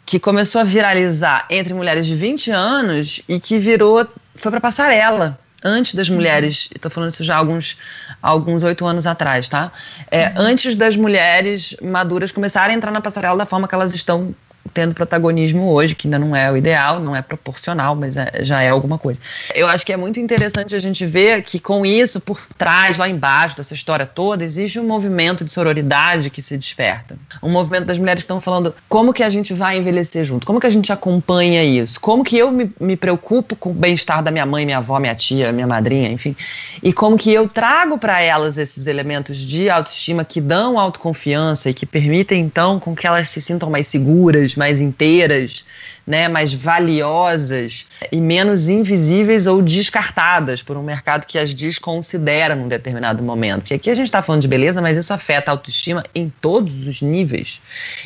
[0.09, 5.39] que começou a viralizar entre mulheres de 20 anos e que virou, foi para passarela
[5.63, 7.77] antes das mulheres, estou falando isso já há alguns
[8.23, 9.71] alguns oito anos atrás, tá?
[10.11, 10.33] É, uhum.
[10.39, 14.35] Antes das mulheres maduras começarem a entrar na passarela da forma que elas estão
[14.73, 18.63] tendo protagonismo hoje, que ainda não é o ideal, não é proporcional, mas é, já
[18.63, 19.21] é alguma coisa.
[19.55, 23.09] Eu acho que é muito interessante a gente ver que com isso, por trás, lá
[23.09, 27.17] embaixo dessa história toda, existe um movimento de sororidade que se desperta.
[27.43, 30.61] Um movimento das mulheres que estão falando como que a gente vai envelhecer junto, como
[30.61, 34.31] que a gente acompanha isso, como que eu me, me preocupo com o bem-estar da
[34.31, 36.37] minha mãe, minha avó, minha tia, minha madrinha, enfim,
[36.83, 41.75] e como que eu trago para elas esses elementos de autoestima que dão autoconfiança e
[41.75, 45.65] que permitem, então, com que elas se sintam mais seguras, mais inteiras,
[46.09, 52.67] né, mais valiosas e menos invisíveis ou descartadas por um mercado que as desconsidera num
[52.67, 53.61] determinado momento.
[53.61, 56.87] Porque aqui a gente está falando de beleza, mas isso afeta a autoestima em todos
[56.87, 57.61] os níveis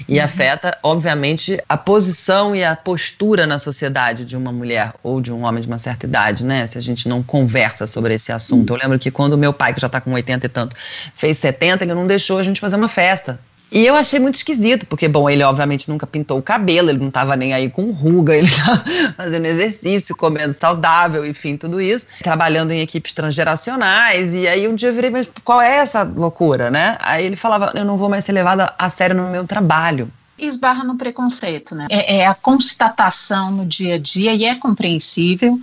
[0.08, 0.24] e uhum.
[0.24, 5.44] afeta, obviamente, a posição e a postura na sociedade de uma mulher ou de um
[5.44, 6.66] homem de uma certa idade, né?
[6.66, 8.70] Se a gente não conversa sobre esse assunto.
[8.70, 8.76] Uhum.
[8.76, 10.76] Eu lembro que quando o meu pai, que já está com 80 e tanto,
[11.14, 13.38] fez 70, ele não deixou a gente fazer uma festa
[13.72, 17.08] e eu achei muito esquisito, porque, bom, ele obviamente nunca pintou o cabelo, ele não
[17.08, 18.84] estava nem aí com ruga, ele estava
[19.16, 24.34] fazendo exercício, comendo saudável, enfim, tudo isso, trabalhando em equipes transgeracionais.
[24.34, 26.98] E aí um dia eu virei, mas qual é essa loucura, né?
[27.00, 30.82] Aí ele falava, eu não vou mais ser levada a sério no meu trabalho esbarra
[30.82, 31.86] no preconceito, né?
[31.88, 35.60] É, é, a constatação no dia a dia e é compreensível,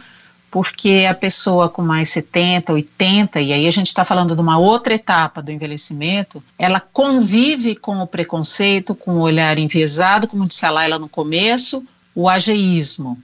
[0.52, 4.58] porque a pessoa com mais 70, 80, e aí a gente está falando de uma
[4.58, 10.66] outra etapa do envelhecimento, ela convive com o preconceito, com o olhar enviesado, como disse
[10.66, 11.86] a Laila no começo,
[12.16, 13.18] o ageísmo.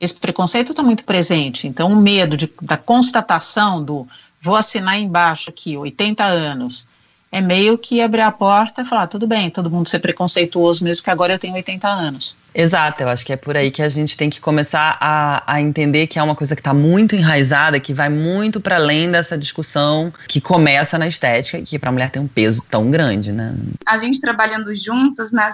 [0.00, 4.06] Esse preconceito está muito presente, então o medo de, da constatação do
[4.40, 6.88] vou assinar embaixo aqui, 80 anos,
[7.30, 11.04] é meio que abrir a porta e falar, tudo bem, todo mundo ser preconceituoso mesmo
[11.04, 12.38] que agora eu tenho 80 anos.
[12.54, 15.60] Exato, eu acho que é por aí que a gente tem que começar a, a
[15.60, 19.36] entender que é uma coisa que está muito enraizada, que vai muito para além dessa
[19.36, 23.32] discussão que começa na estética e que para a mulher tem um peso tão grande,
[23.32, 23.54] né?
[23.86, 25.50] A gente trabalhando juntas, né,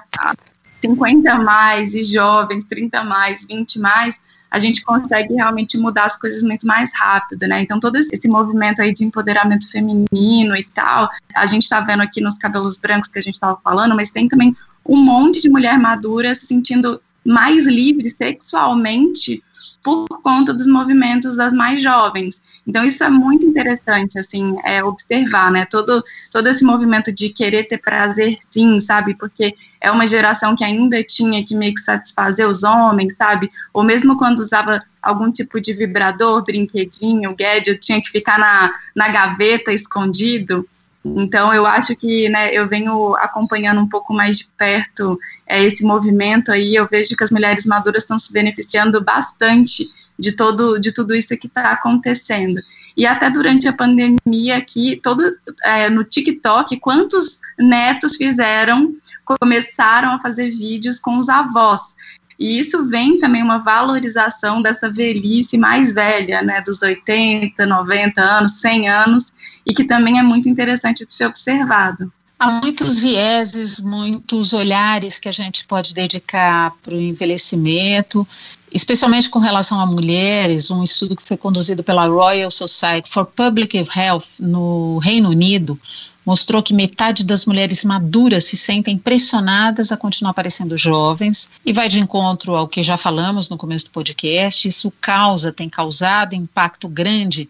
[0.84, 4.20] 50 mais e jovens, 30 mais, 20 mais,
[4.50, 7.60] a gente consegue realmente mudar as coisas muito mais rápido, né?
[7.60, 12.20] Então, todo esse movimento aí de empoderamento feminino e tal, a gente está vendo aqui
[12.20, 14.54] nos cabelos brancos que a gente estava falando, mas tem também
[14.86, 19.42] um monte de mulher madura se sentindo mais livre sexualmente
[19.82, 22.62] por conta dos movimentos das mais jovens.
[22.66, 27.64] Então isso é muito interessante, assim, é, observar, né, todo, todo esse movimento de querer
[27.64, 32.48] ter prazer sim, sabe, porque é uma geração que ainda tinha que meio que satisfazer
[32.48, 38.08] os homens, sabe, ou mesmo quando usava algum tipo de vibrador, brinquedinho, gadget, tinha que
[38.08, 40.66] ficar na, na gaveta escondido,
[41.04, 45.84] então, eu acho que né, eu venho acompanhando um pouco mais de perto é, esse
[45.84, 46.74] movimento aí.
[46.74, 49.86] Eu vejo que as mulheres maduras estão se beneficiando bastante
[50.18, 52.58] de todo de tudo isso que está acontecendo.
[52.96, 60.20] E até durante a pandemia aqui, todo é, no TikTok, quantos netos fizeram, começaram a
[60.20, 61.94] fazer vídeos com os avós.
[62.38, 68.60] E isso vem também uma valorização dessa velhice mais velha, né, dos 80, 90 anos,
[68.60, 69.32] 100 anos,
[69.66, 72.12] e que também é muito interessante de ser observado.
[72.38, 78.26] Há muitos vieses, muitos olhares que a gente pode dedicar para o envelhecimento,
[78.72, 80.70] especialmente com relação a mulheres.
[80.70, 85.80] Um estudo que foi conduzido pela Royal Society for Public Health no Reino Unido
[86.24, 91.88] mostrou que metade das mulheres maduras se sentem pressionadas a continuar parecendo jovens e vai
[91.88, 94.66] de encontro ao que já falamos no começo do podcast.
[94.66, 97.48] Isso causa, tem causado impacto grande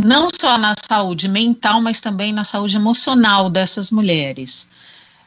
[0.00, 4.68] não só na saúde mental, mas também na saúde emocional dessas mulheres.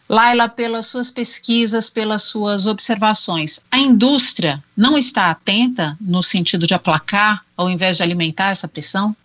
[0.07, 6.75] Laila, pelas suas pesquisas, pelas suas observações, a indústria não está atenta no sentido de
[6.75, 9.15] aplacar, ao invés de alimentar essa pressão?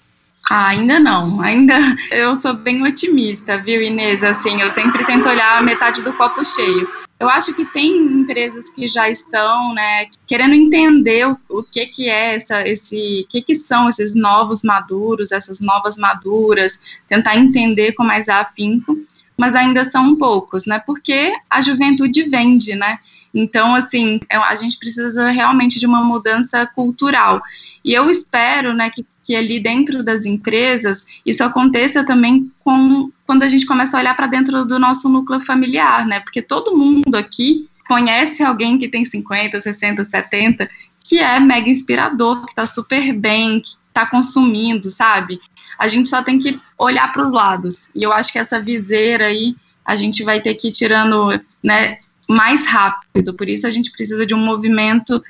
[0.48, 1.76] Ah, ainda não, ainda
[2.10, 4.22] eu sou bem otimista, viu, Inês?
[4.24, 6.88] Assim, eu sempre tento olhar a metade do copo cheio.
[7.18, 12.08] Eu acho que tem empresas que já estão, né, querendo entender o, o que que
[12.08, 18.04] é essa, esse, que que são esses novos maduros, essas novas maduras, tentar entender com
[18.04, 18.96] mais afinco,
[19.36, 20.78] mas ainda são poucos, né?
[20.78, 22.98] Porque a juventude vende, né?
[23.34, 27.40] Então, assim, é, a gente precisa realmente de uma mudança cultural.
[27.84, 33.44] E eu espero, né, que que ali dentro das empresas isso aconteça também com quando
[33.44, 36.18] a gente começa a olhar para dentro do nosso núcleo familiar, né?
[36.18, 40.68] Porque todo mundo aqui conhece alguém que tem 50, 60, 70,
[41.04, 45.38] que é mega inspirador, que está super bem, que está consumindo, sabe?
[45.78, 47.88] A gente só tem que olhar para os lados.
[47.94, 49.54] E eu acho que essa viseira aí
[49.84, 53.32] a gente vai ter que ir tirando, né, mais rápido.
[53.34, 55.22] Por isso a gente precisa de um movimento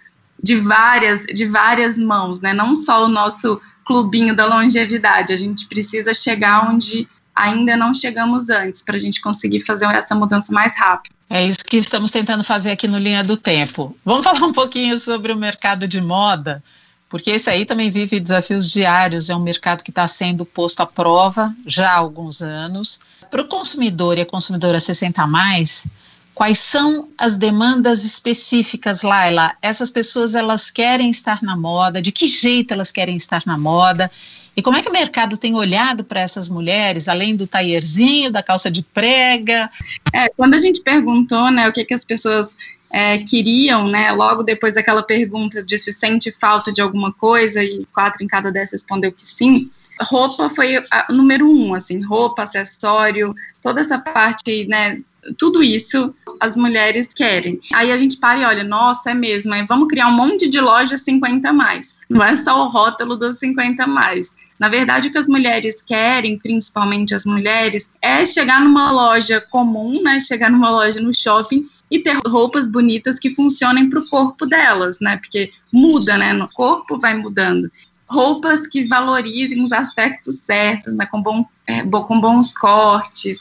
[0.42, 2.52] de várias, de várias mãos, né?
[2.52, 5.32] Não só o nosso clubinho da longevidade.
[5.32, 10.14] A gente precisa chegar onde ainda não chegamos antes, para a gente conseguir fazer essa
[10.14, 11.14] mudança mais rápido.
[11.28, 13.96] É isso que estamos tentando fazer aqui no Linha do Tempo.
[14.04, 16.62] Vamos falar um pouquinho sobre o mercado de moda,
[17.08, 20.86] porque esse aí também vive desafios diários, é um mercado que está sendo posto à
[20.86, 23.00] prova já há alguns anos.
[23.30, 25.86] Para o consumidor e a consumidora 60 a mais,
[26.34, 29.54] Quais são as demandas específicas, Laila?
[29.60, 34.10] Essas pessoas elas querem estar na moda, de que jeito elas querem estar na moda?
[34.56, 38.42] E como é que o mercado tem olhado para essas mulheres, além do taierzinho, da
[38.42, 39.70] calça de prega?
[40.12, 42.56] É, quando a gente perguntou, né, o que, que as pessoas
[42.92, 47.86] é, queriam, né, logo depois daquela pergunta de se sente falta de alguma coisa, e
[47.94, 49.68] quatro em cada dez respondeu que sim,
[50.02, 50.78] roupa foi
[51.08, 55.00] o número um, assim, roupa, acessório, toda essa parte, né,
[55.36, 57.60] tudo isso as mulheres querem.
[57.72, 60.60] Aí a gente para e olha, nossa, é mesmo, é, vamos criar um monte de
[60.60, 61.94] lojas 50 mais.
[62.08, 64.32] Não é só o rótulo dos 50 mais.
[64.58, 70.02] Na verdade, o que as mulheres querem, principalmente as mulheres, é chegar numa loja comum,
[70.02, 70.20] né?
[70.20, 74.98] Chegar numa loja no shopping e ter roupas bonitas que funcionem para o corpo delas,
[75.00, 75.16] né?
[75.16, 76.32] Porque muda, né?
[76.32, 77.70] No corpo vai mudando
[78.10, 83.38] roupas que valorizem os aspectos certos, né, com, bom, é, com bons cortes,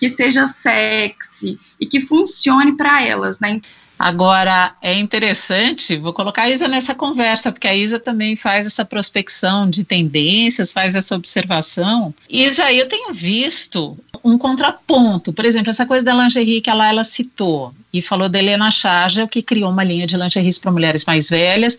[0.00, 3.60] que seja sexy e que funcione para elas, né?
[3.98, 8.82] Agora, é interessante, vou colocar a Isa nessa conversa, porque a Isa também faz essa
[8.82, 12.14] prospecção de tendências, faz essa observação.
[12.30, 17.04] Isa, eu tenho visto um contraponto, por exemplo, essa coisa da lingerie que ela, ela
[17.04, 21.28] citou, e falou da Helena Charger, que criou uma linha de lingeries para mulheres mais
[21.28, 21.78] velhas,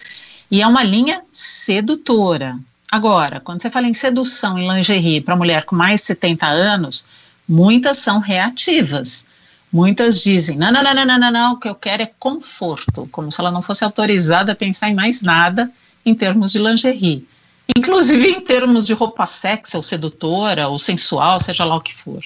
[0.51, 2.55] e é uma linha sedutora.
[2.91, 7.07] Agora, quando você fala em sedução em lingerie para mulher com mais de 70 anos,
[7.51, 9.27] muitas são reativas.
[9.71, 13.07] Muitas dizem: não, não, não, não, não, não, não, o que eu quero é conforto,
[13.11, 15.69] como se ela não fosse autorizada a pensar em mais nada
[16.05, 17.27] em termos de lingerie.
[17.75, 22.21] Inclusive em termos de roupa sexy, ou sedutora, ou sensual, seja lá o que for.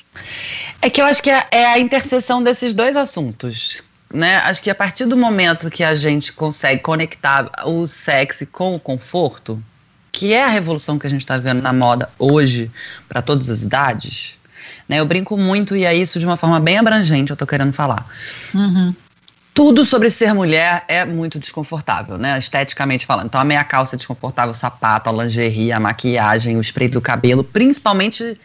[0.82, 3.84] É que eu acho que é, é a interseção desses dois assuntos.
[4.12, 4.38] Né?
[4.38, 8.80] Acho que a partir do momento que a gente consegue conectar o sexy com o
[8.80, 9.62] conforto,
[10.12, 12.72] que é a revolução que a gente está vendo na moda hoje,
[13.08, 14.38] para todas as idades,
[14.88, 15.00] né?
[15.00, 18.08] Eu brinco muito e é isso de uma forma bem abrangente, eu tô querendo falar.
[18.54, 18.94] Uhum.
[19.54, 22.38] Tudo sobre ser mulher é muito desconfortável, né?
[22.38, 23.28] Esteticamente falando.
[23.28, 27.00] Então, a meia calça é desconfortável, o sapato, a lingerie, a maquiagem, o spray do
[27.00, 28.38] cabelo, principalmente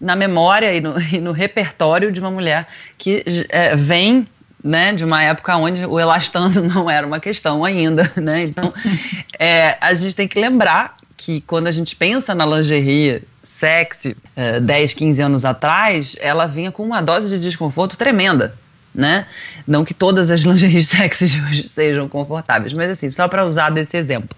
[0.00, 2.66] na memória e no, e no repertório de uma mulher
[2.98, 4.26] que é, vem
[4.62, 8.42] né, de uma época onde o elastano não era uma questão ainda, né?
[8.42, 8.72] Então,
[9.38, 14.60] é, a gente tem que lembrar que quando a gente pensa na lingerie sexy, é,
[14.60, 18.54] 10, 15 anos atrás, ela vinha com uma dose de desconforto tremenda.
[18.92, 19.24] Né?
[19.66, 23.96] Não que todas as lingeries sexys hoje sejam confortáveis, mas assim, só para usar desse
[23.96, 24.36] exemplo.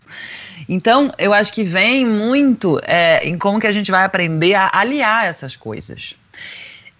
[0.68, 4.70] Então, eu acho que vem muito é, em como que a gente vai aprender a
[4.72, 6.14] aliar essas coisas.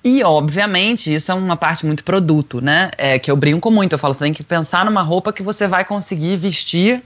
[0.05, 2.91] E, obviamente, isso é uma parte muito produto, né?
[2.99, 3.93] É, que eu brinco muito.
[3.93, 7.03] Eu falo, você tem que pensar numa roupa que você vai conseguir vestir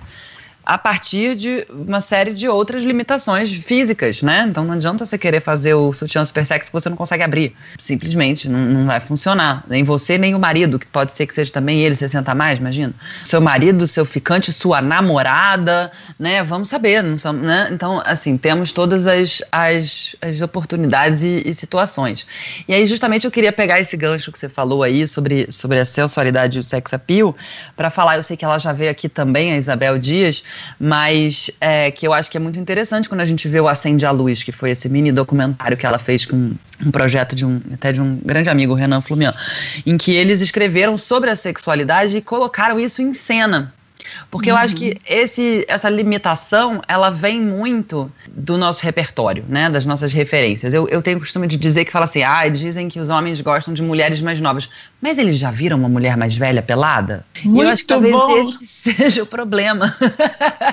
[0.67, 4.47] a partir de uma série de outras limitações físicas, né?
[4.49, 7.55] Então não adianta você querer fazer o sutiã super sexy que você não consegue abrir.
[7.79, 9.65] Simplesmente não, não vai funcionar.
[9.69, 12.59] Nem você, nem o marido, que pode ser que seja também ele 60 a mais,
[12.59, 12.93] imagina.
[13.25, 16.43] Seu marido, seu ficante, sua namorada, né?
[16.43, 17.69] Vamos saber, não são, né?
[17.71, 22.27] Então, assim, temos todas as, as, as oportunidades e, e situações.
[22.67, 25.85] E aí, justamente, eu queria pegar esse gancho que você falou aí sobre, sobre a
[25.85, 27.37] sensualidade e o sex appeal
[27.77, 28.17] para falar.
[28.17, 30.43] Eu sei que ela já veio aqui também, a Isabel Dias,
[30.79, 34.07] mas é, que eu acho que é muito interessante quando a gente vê o Acende
[34.07, 36.53] a Luz, que foi esse mini documentário que ela fez com
[36.85, 39.35] um projeto de um até de um grande amigo, Renan Flumian,
[39.85, 43.73] em que eles escreveram sobre a sexualidade e colocaram isso em cena.
[44.31, 44.57] Porque uhum.
[44.57, 44.95] eu acho que uhum.
[45.07, 49.71] esse, essa limitação, ela vem muito do nosso repertório, né?
[49.71, 50.75] Das nossas referências.
[50.75, 53.41] Eu, eu tenho o costume de dizer que fala assim, ah, dizem que os homens
[53.41, 54.69] gostam de mulheres mais novas.
[55.01, 57.25] Mas eles já viram uma mulher mais velha pelada?
[57.45, 58.39] Muito e eu acho que talvez bom.
[58.39, 59.97] esse seja o problema.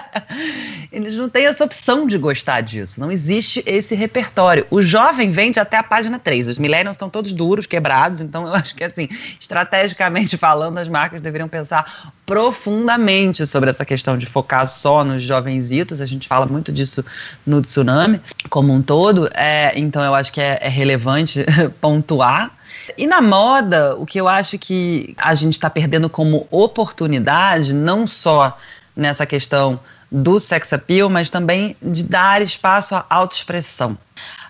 [0.92, 3.00] eles não têm essa opção de gostar disso.
[3.00, 4.66] Não existe esse repertório.
[4.70, 6.48] O jovem vende até a página 3.
[6.48, 8.22] Os millennials estão todos duros, quebrados.
[8.22, 9.08] Então eu acho que, assim,
[9.40, 16.02] estrategicamente falando, as marcas deveriam pensar profundamente sobre essa questão de focar só nos jovenzitos.
[16.02, 17.06] A gente fala muito disso
[17.46, 18.20] no tsunami
[18.50, 19.30] como um todo.
[19.34, 21.46] É, então eu acho que é, é relevante
[21.80, 22.52] pontuar.
[22.98, 28.06] E na moda, o que eu acho que a gente está perdendo como oportunidade, não
[28.06, 28.58] só
[28.96, 29.80] nessa questão
[30.12, 33.92] do sex appeal, mas também de dar espaço à autoexpressão.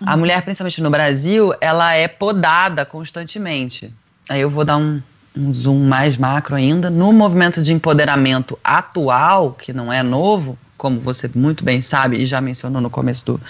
[0.00, 0.08] Uhum.
[0.08, 3.92] A mulher, principalmente no Brasil, ela é podada constantemente.
[4.28, 5.02] Aí eu vou dar um,
[5.36, 11.00] um zoom mais macro ainda, no movimento de empoderamento atual, que não é novo, como
[11.00, 13.40] você muito bem sabe e já mencionou no começo do,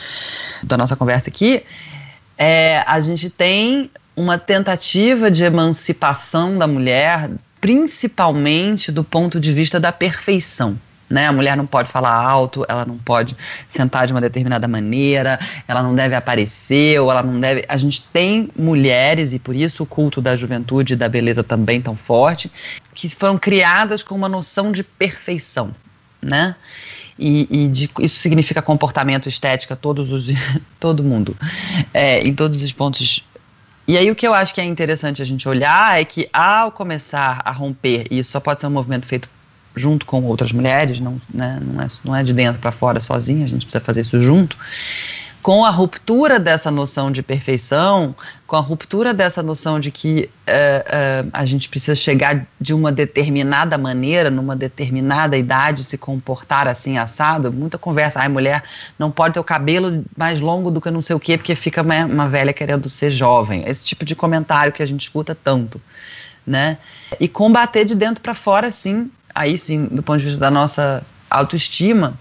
[0.62, 1.62] da nossa conversa aqui,
[2.38, 7.30] é, a gente tem uma tentativa de emancipação da mulher,
[7.60, 10.78] principalmente do ponto de vista da perfeição
[11.08, 11.26] né?
[11.26, 13.36] A mulher não pode falar alto, ela não pode
[13.68, 15.38] sentar de uma determinada maneira,
[15.68, 17.64] ela não deve aparecer, ou ela não deve.
[17.68, 21.80] A gente tem mulheres, e por isso o culto da juventude e da beleza também
[21.80, 22.50] tão forte,
[22.94, 25.74] que foram criadas com uma noção de perfeição,
[26.20, 26.54] né?
[27.16, 30.26] E, e de, isso significa comportamento, estética, todos os,
[30.80, 31.36] todo mundo,
[31.92, 33.24] é, em todos os pontos
[33.86, 36.72] e aí o que eu acho que é interessante a gente olhar é que ao
[36.72, 39.28] começar a romper, e isso só pode ser um movimento feito
[39.76, 43.44] junto com outras mulheres, não, né, não, é, não é de dentro para fora sozinha,
[43.44, 44.56] a gente precisa fazer isso junto.
[45.42, 48.16] Com a ruptura dessa noção de perfeição,
[48.46, 52.90] com a ruptura dessa noção de que uh, uh, a gente precisa chegar de uma
[52.90, 58.20] determinada maneira, numa determinada idade, se comportar assim assado, muita conversa.
[58.20, 58.62] Ai, mulher
[58.98, 61.82] não pode ter o cabelo mais longo do que não sei o quê, porque fica
[61.82, 63.64] uma, uma velha querendo ser jovem.
[63.66, 65.78] Esse tipo de comentário que a gente escuta tanto.
[66.46, 66.78] Né?
[67.20, 71.02] E combater de dentro para fora, sim, aí sim, do ponto de vista da nossa
[71.28, 72.14] autoestima,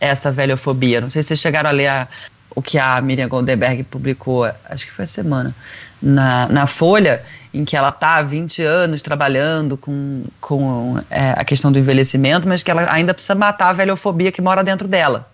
[0.00, 1.00] essa velhofobia.
[1.00, 2.08] Não sei se vocês chegaram a ler a,
[2.54, 5.54] o que a Miriam Goldenberg publicou, acho que foi a semana,
[6.00, 11.44] na, na Folha, em que ela está há 20 anos trabalhando com, com é, a
[11.44, 15.28] questão do envelhecimento, mas que ela ainda precisa matar a velhofobia que mora dentro dela.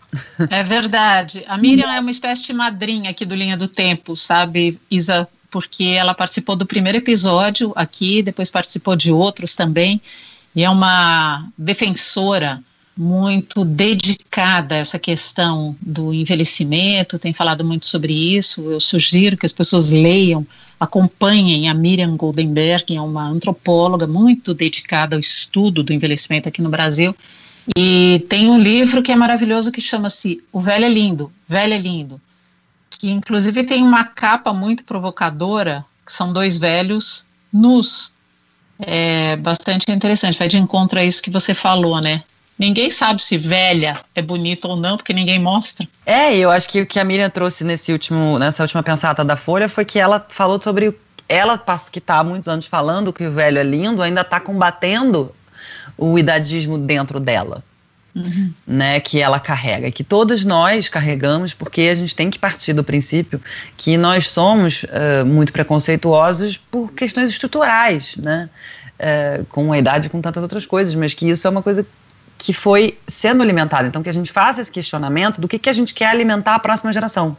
[0.48, 1.44] É verdade.
[1.48, 5.28] A Miriam é uma espécie de madrinha aqui do Linha do Tempo, sabe, Isa?
[5.50, 10.00] Porque ela participou do primeiro episódio aqui, depois participou de outros também
[10.54, 12.62] e é uma defensora
[12.96, 18.70] muito dedicada a essa questão do envelhecimento, tem falado muito sobre isso.
[18.70, 20.46] Eu sugiro que as pessoas leiam,
[20.78, 26.68] acompanhem a Miriam Goldenberg, é uma antropóloga muito dedicada ao estudo do envelhecimento aqui no
[26.68, 27.14] Brasil.
[27.76, 31.78] E tem um livro que é maravilhoso que chama-se O Velho é Lindo, Velho é
[31.78, 32.20] Lindo,
[32.90, 38.12] que inclusive tem uma capa muito provocadora, que são dois velhos nus,
[38.78, 42.22] é bastante interessante, vai de encontro a isso que você falou, né?
[42.58, 45.86] Ninguém sabe se velha é bonita ou não, porque ninguém mostra.
[46.06, 49.36] É, eu acho que o que a Miriam trouxe nesse último, nessa última pensata da
[49.36, 50.96] Folha foi que ela falou sobre.
[51.28, 51.60] Ela,
[51.90, 55.34] que está há muitos anos falando que o velho é lindo, ainda está combatendo
[55.96, 57.64] o idadismo dentro dela.
[58.14, 58.52] Uhum.
[58.64, 62.84] Né, que ela carrega, que todos nós carregamos, porque a gente tem que partir do
[62.84, 63.42] princípio
[63.76, 68.48] que nós somos uh, muito preconceituosos por questões estruturais, né,
[69.00, 71.84] uh, com a idade com tantas outras coisas, mas que isso é uma coisa
[72.44, 73.88] que foi sendo alimentada.
[73.88, 76.58] Então, que a gente faça esse questionamento do que, que a gente quer alimentar a
[76.58, 77.34] próxima geração.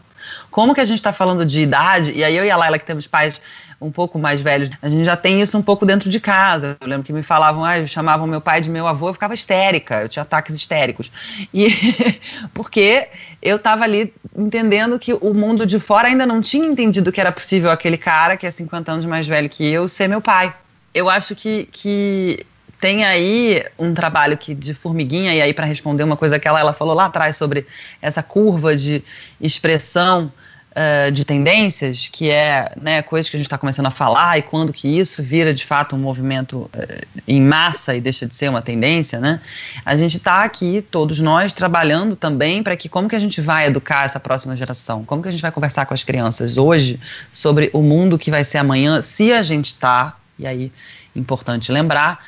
[0.50, 2.86] Como que a gente está falando de idade, e aí eu e a Laila, que
[2.86, 3.40] temos pais
[3.80, 6.76] um pouco mais velhos, a gente já tem isso um pouco dentro de casa.
[6.82, 10.02] Eu lembro que me falavam, ah, chamavam meu pai de meu avô, eu ficava histérica,
[10.02, 11.12] eu tinha ataques histéricos.
[11.54, 11.68] E
[12.52, 13.08] porque
[13.44, 17.32] eu estava ali entendendo que o mundo de fora ainda não tinha entendido que era
[17.32, 20.52] possível aquele cara que é 50 anos mais velho que eu ser meu pai.
[20.96, 22.44] Eu acho que, que
[22.80, 26.60] tem aí um trabalho que de formiguinha, e aí para responder uma coisa que ela,
[26.60, 27.66] ela falou lá atrás sobre
[28.02, 29.04] essa curva de
[29.40, 30.32] expressão
[30.76, 34.42] uh, de tendências, que é né, coisa que a gente está começando a falar, e
[34.42, 38.50] quando que isso vira de fato um movimento uh, em massa e deixa de ser
[38.50, 39.40] uma tendência, né?
[39.86, 43.68] A gente está aqui, todos nós, trabalhando também para que como que a gente vai
[43.68, 47.00] educar essa próxima geração, como que a gente vai conversar com as crianças hoje
[47.32, 50.72] sobre o mundo que vai ser amanhã, se a gente está, e aí
[51.16, 52.20] importante lembrar,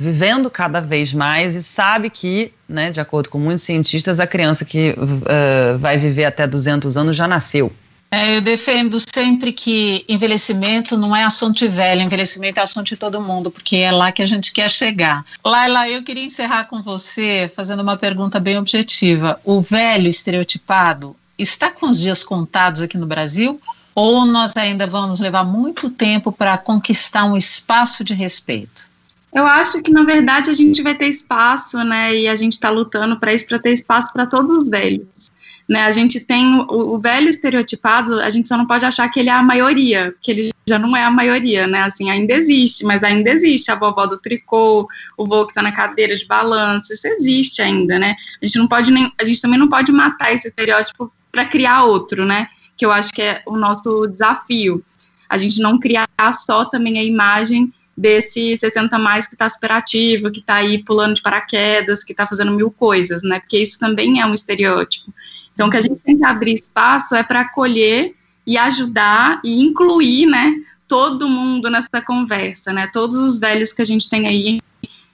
[0.00, 4.64] vivendo cada vez mais e sabe que, né, de acordo com muitos cientistas, a criança
[4.64, 7.70] que uh, vai viver até 200 anos já nasceu.
[8.10, 12.96] É, eu defendo sempre que envelhecimento não é assunto de velho, envelhecimento é assunto de
[12.96, 15.24] todo mundo, porque é lá que a gente quer chegar.
[15.44, 19.38] Laila, eu queria encerrar com você fazendo uma pergunta bem objetiva.
[19.44, 23.60] O velho estereotipado está com os dias contados aqui no Brasil?
[23.94, 28.89] Ou nós ainda vamos levar muito tempo para conquistar um espaço de respeito?
[29.32, 32.14] Eu acho que, na verdade, a gente vai ter espaço, né?
[32.14, 35.30] E a gente está lutando para isso, para ter espaço para todos os velhos.
[35.68, 39.20] Né, a gente tem o, o, velho estereotipado, a gente só não pode achar que
[39.20, 41.82] ele é a maioria, que ele já não é a maioria, né?
[41.82, 45.70] Assim, ainda existe, mas ainda existe a vovó do tricô, o vô que está na
[45.70, 48.16] cadeira de balanço, isso existe ainda, né?
[48.42, 51.84] A gente não pode nem, a gente também não pode matar esse estereótipo para criar
[51.84, 52.48] outro, né?
[52.76, 54.82] Que eu acho que é o nosso desafio.
[55.28, 60.40] A gente não criar só também a imagem desse 60 mais que está superativo, que
[60.40, 63.38] está aí pulando de paraquedas, que está fazendo mil coisas, né?
[63.38, 65.12] Porque isso também é um estereótipo.
[65.52, 68.14] Então, o que a gente tem que abrir espaço é para acolher
[68.46, 70.54] e ajudar e incluir, né,
[70.88, 72.88] todo mundo nessa conversa, né?
[72.90, 74.60] Todos os velhos que a gente tem aí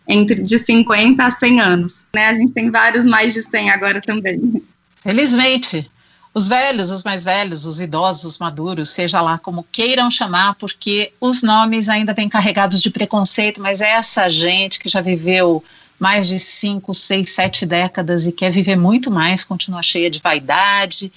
[0.06, 2.28] entre de 50 a 100 anos, né?
[2.28, 4.62] A gente tem vários mais de 100 agora também.
[4.94, 5.90] Felizmente.
[6.36, 11.10] Os velhos, os mais velhos, os idosos, os maduros, seja lá como queiram chamar, porque
[11.18, 15.64] os nomes ainda vêm carregados de preconceito, mas é essa gente que já viveu
[15.98, 21.10] mais de cinco, seis, sete décadas e quer viver muito mais, continua cheia de vaidade,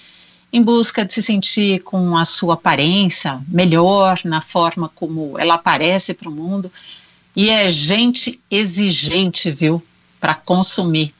[0.54, 6.14] em busca de se sentir com a sua aparência melhor, na forma como ela aparece
[6.14, 6.72] para o mundo.
[7.36, 9.84] E é gente exigente, viu,
[10.18, 11.14] para consumir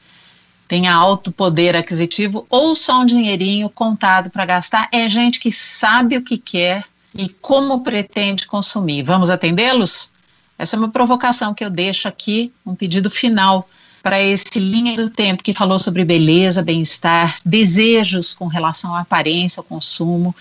[0.70, 4.88] tenha alto poder aquisitivo ou só um dinheirinho contado para gastar.
[4.92, 9.02] É gente que sabe o que quer e como pretende consumir.
[9.02, 10.12] Vamos atendê-los?
[10.56, 13.68] Essa é uma provocação que eu deixo aqui, um pedido final
[14.00, 19.58] para esse linha do tempo que falou sobre beleza, bem-estar, desejos com relação à aparência,
[19.58, 20.36] ao consumo,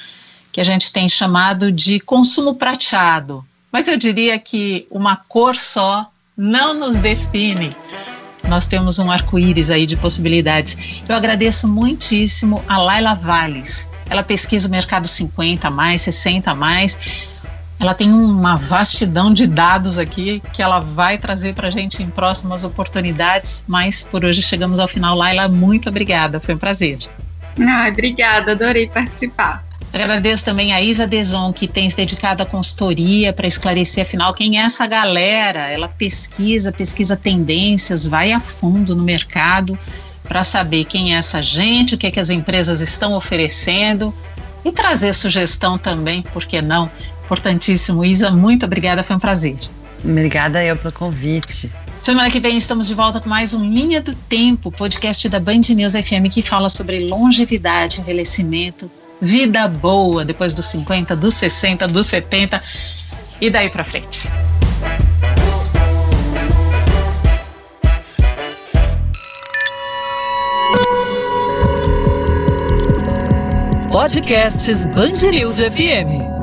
[0.52, 3.44] que a gente tem chamado de consumo prateado.
[3.72, 6.06] Mas eu diria que uma cor só
[6.38, 7.76] não nos define
[8.50, 11.02] nós temos um arco-íris aí de possibilidades.
[11.08, 13.90] Eu agradeço muitíssimo a Laila Valles.
[14.10, 17.00] Ela pesquisa o mercado 50 mais, 60 mais.
[17.80, 22.10] Ela tem uma vastidão de dados aqui que ela vai trazer para a gente em
[22.10, 23.64] próximas oportunidades.
[23.68, 25.16] Mas por hoje chegamos ao final.
[25.16, 26.40] Laila, muito obrigada.
[26.40, 26.98] Foi um prazer.
[27.58, 29.69] Ah, obrigada, adorei participar.
[29.92, 34.60] Agradeço também a Isa Deson, que tem se dedicado à consultoria para esclarecer, afinal, quem
[34.60, 35.62] é essa galera.
[35.68, 39.78] Ela pesquisa, pesquisa tendências, vai a fundo no mercado
[40.24, 44.14] para saber quem é essa gente, o que, é que as empresas estão oferecendo
[44.64, 46.90] e trazer sugestão também, por que não?
[47.26, 48.06] Importantíssimo.
[48.06, 49.58] Isa, muito obrigada, foi um prazer.
[50.04, 51.72] Obrigada eu pelo convite.
[52.00, 55.62] Semana que vem estamos de volta com mais um Linha do Tempo, podcast da Band
[55.76, 58.90] News FM que fala sobre longevidade, envelhecimento,
[59.22, 62.62] vida boa depois dos 50, dos 60, dos 70
[63.42, 64.30] e daí para frente.
[73.92, 74.86] Podcasts
[75.32, 76.39] News FM.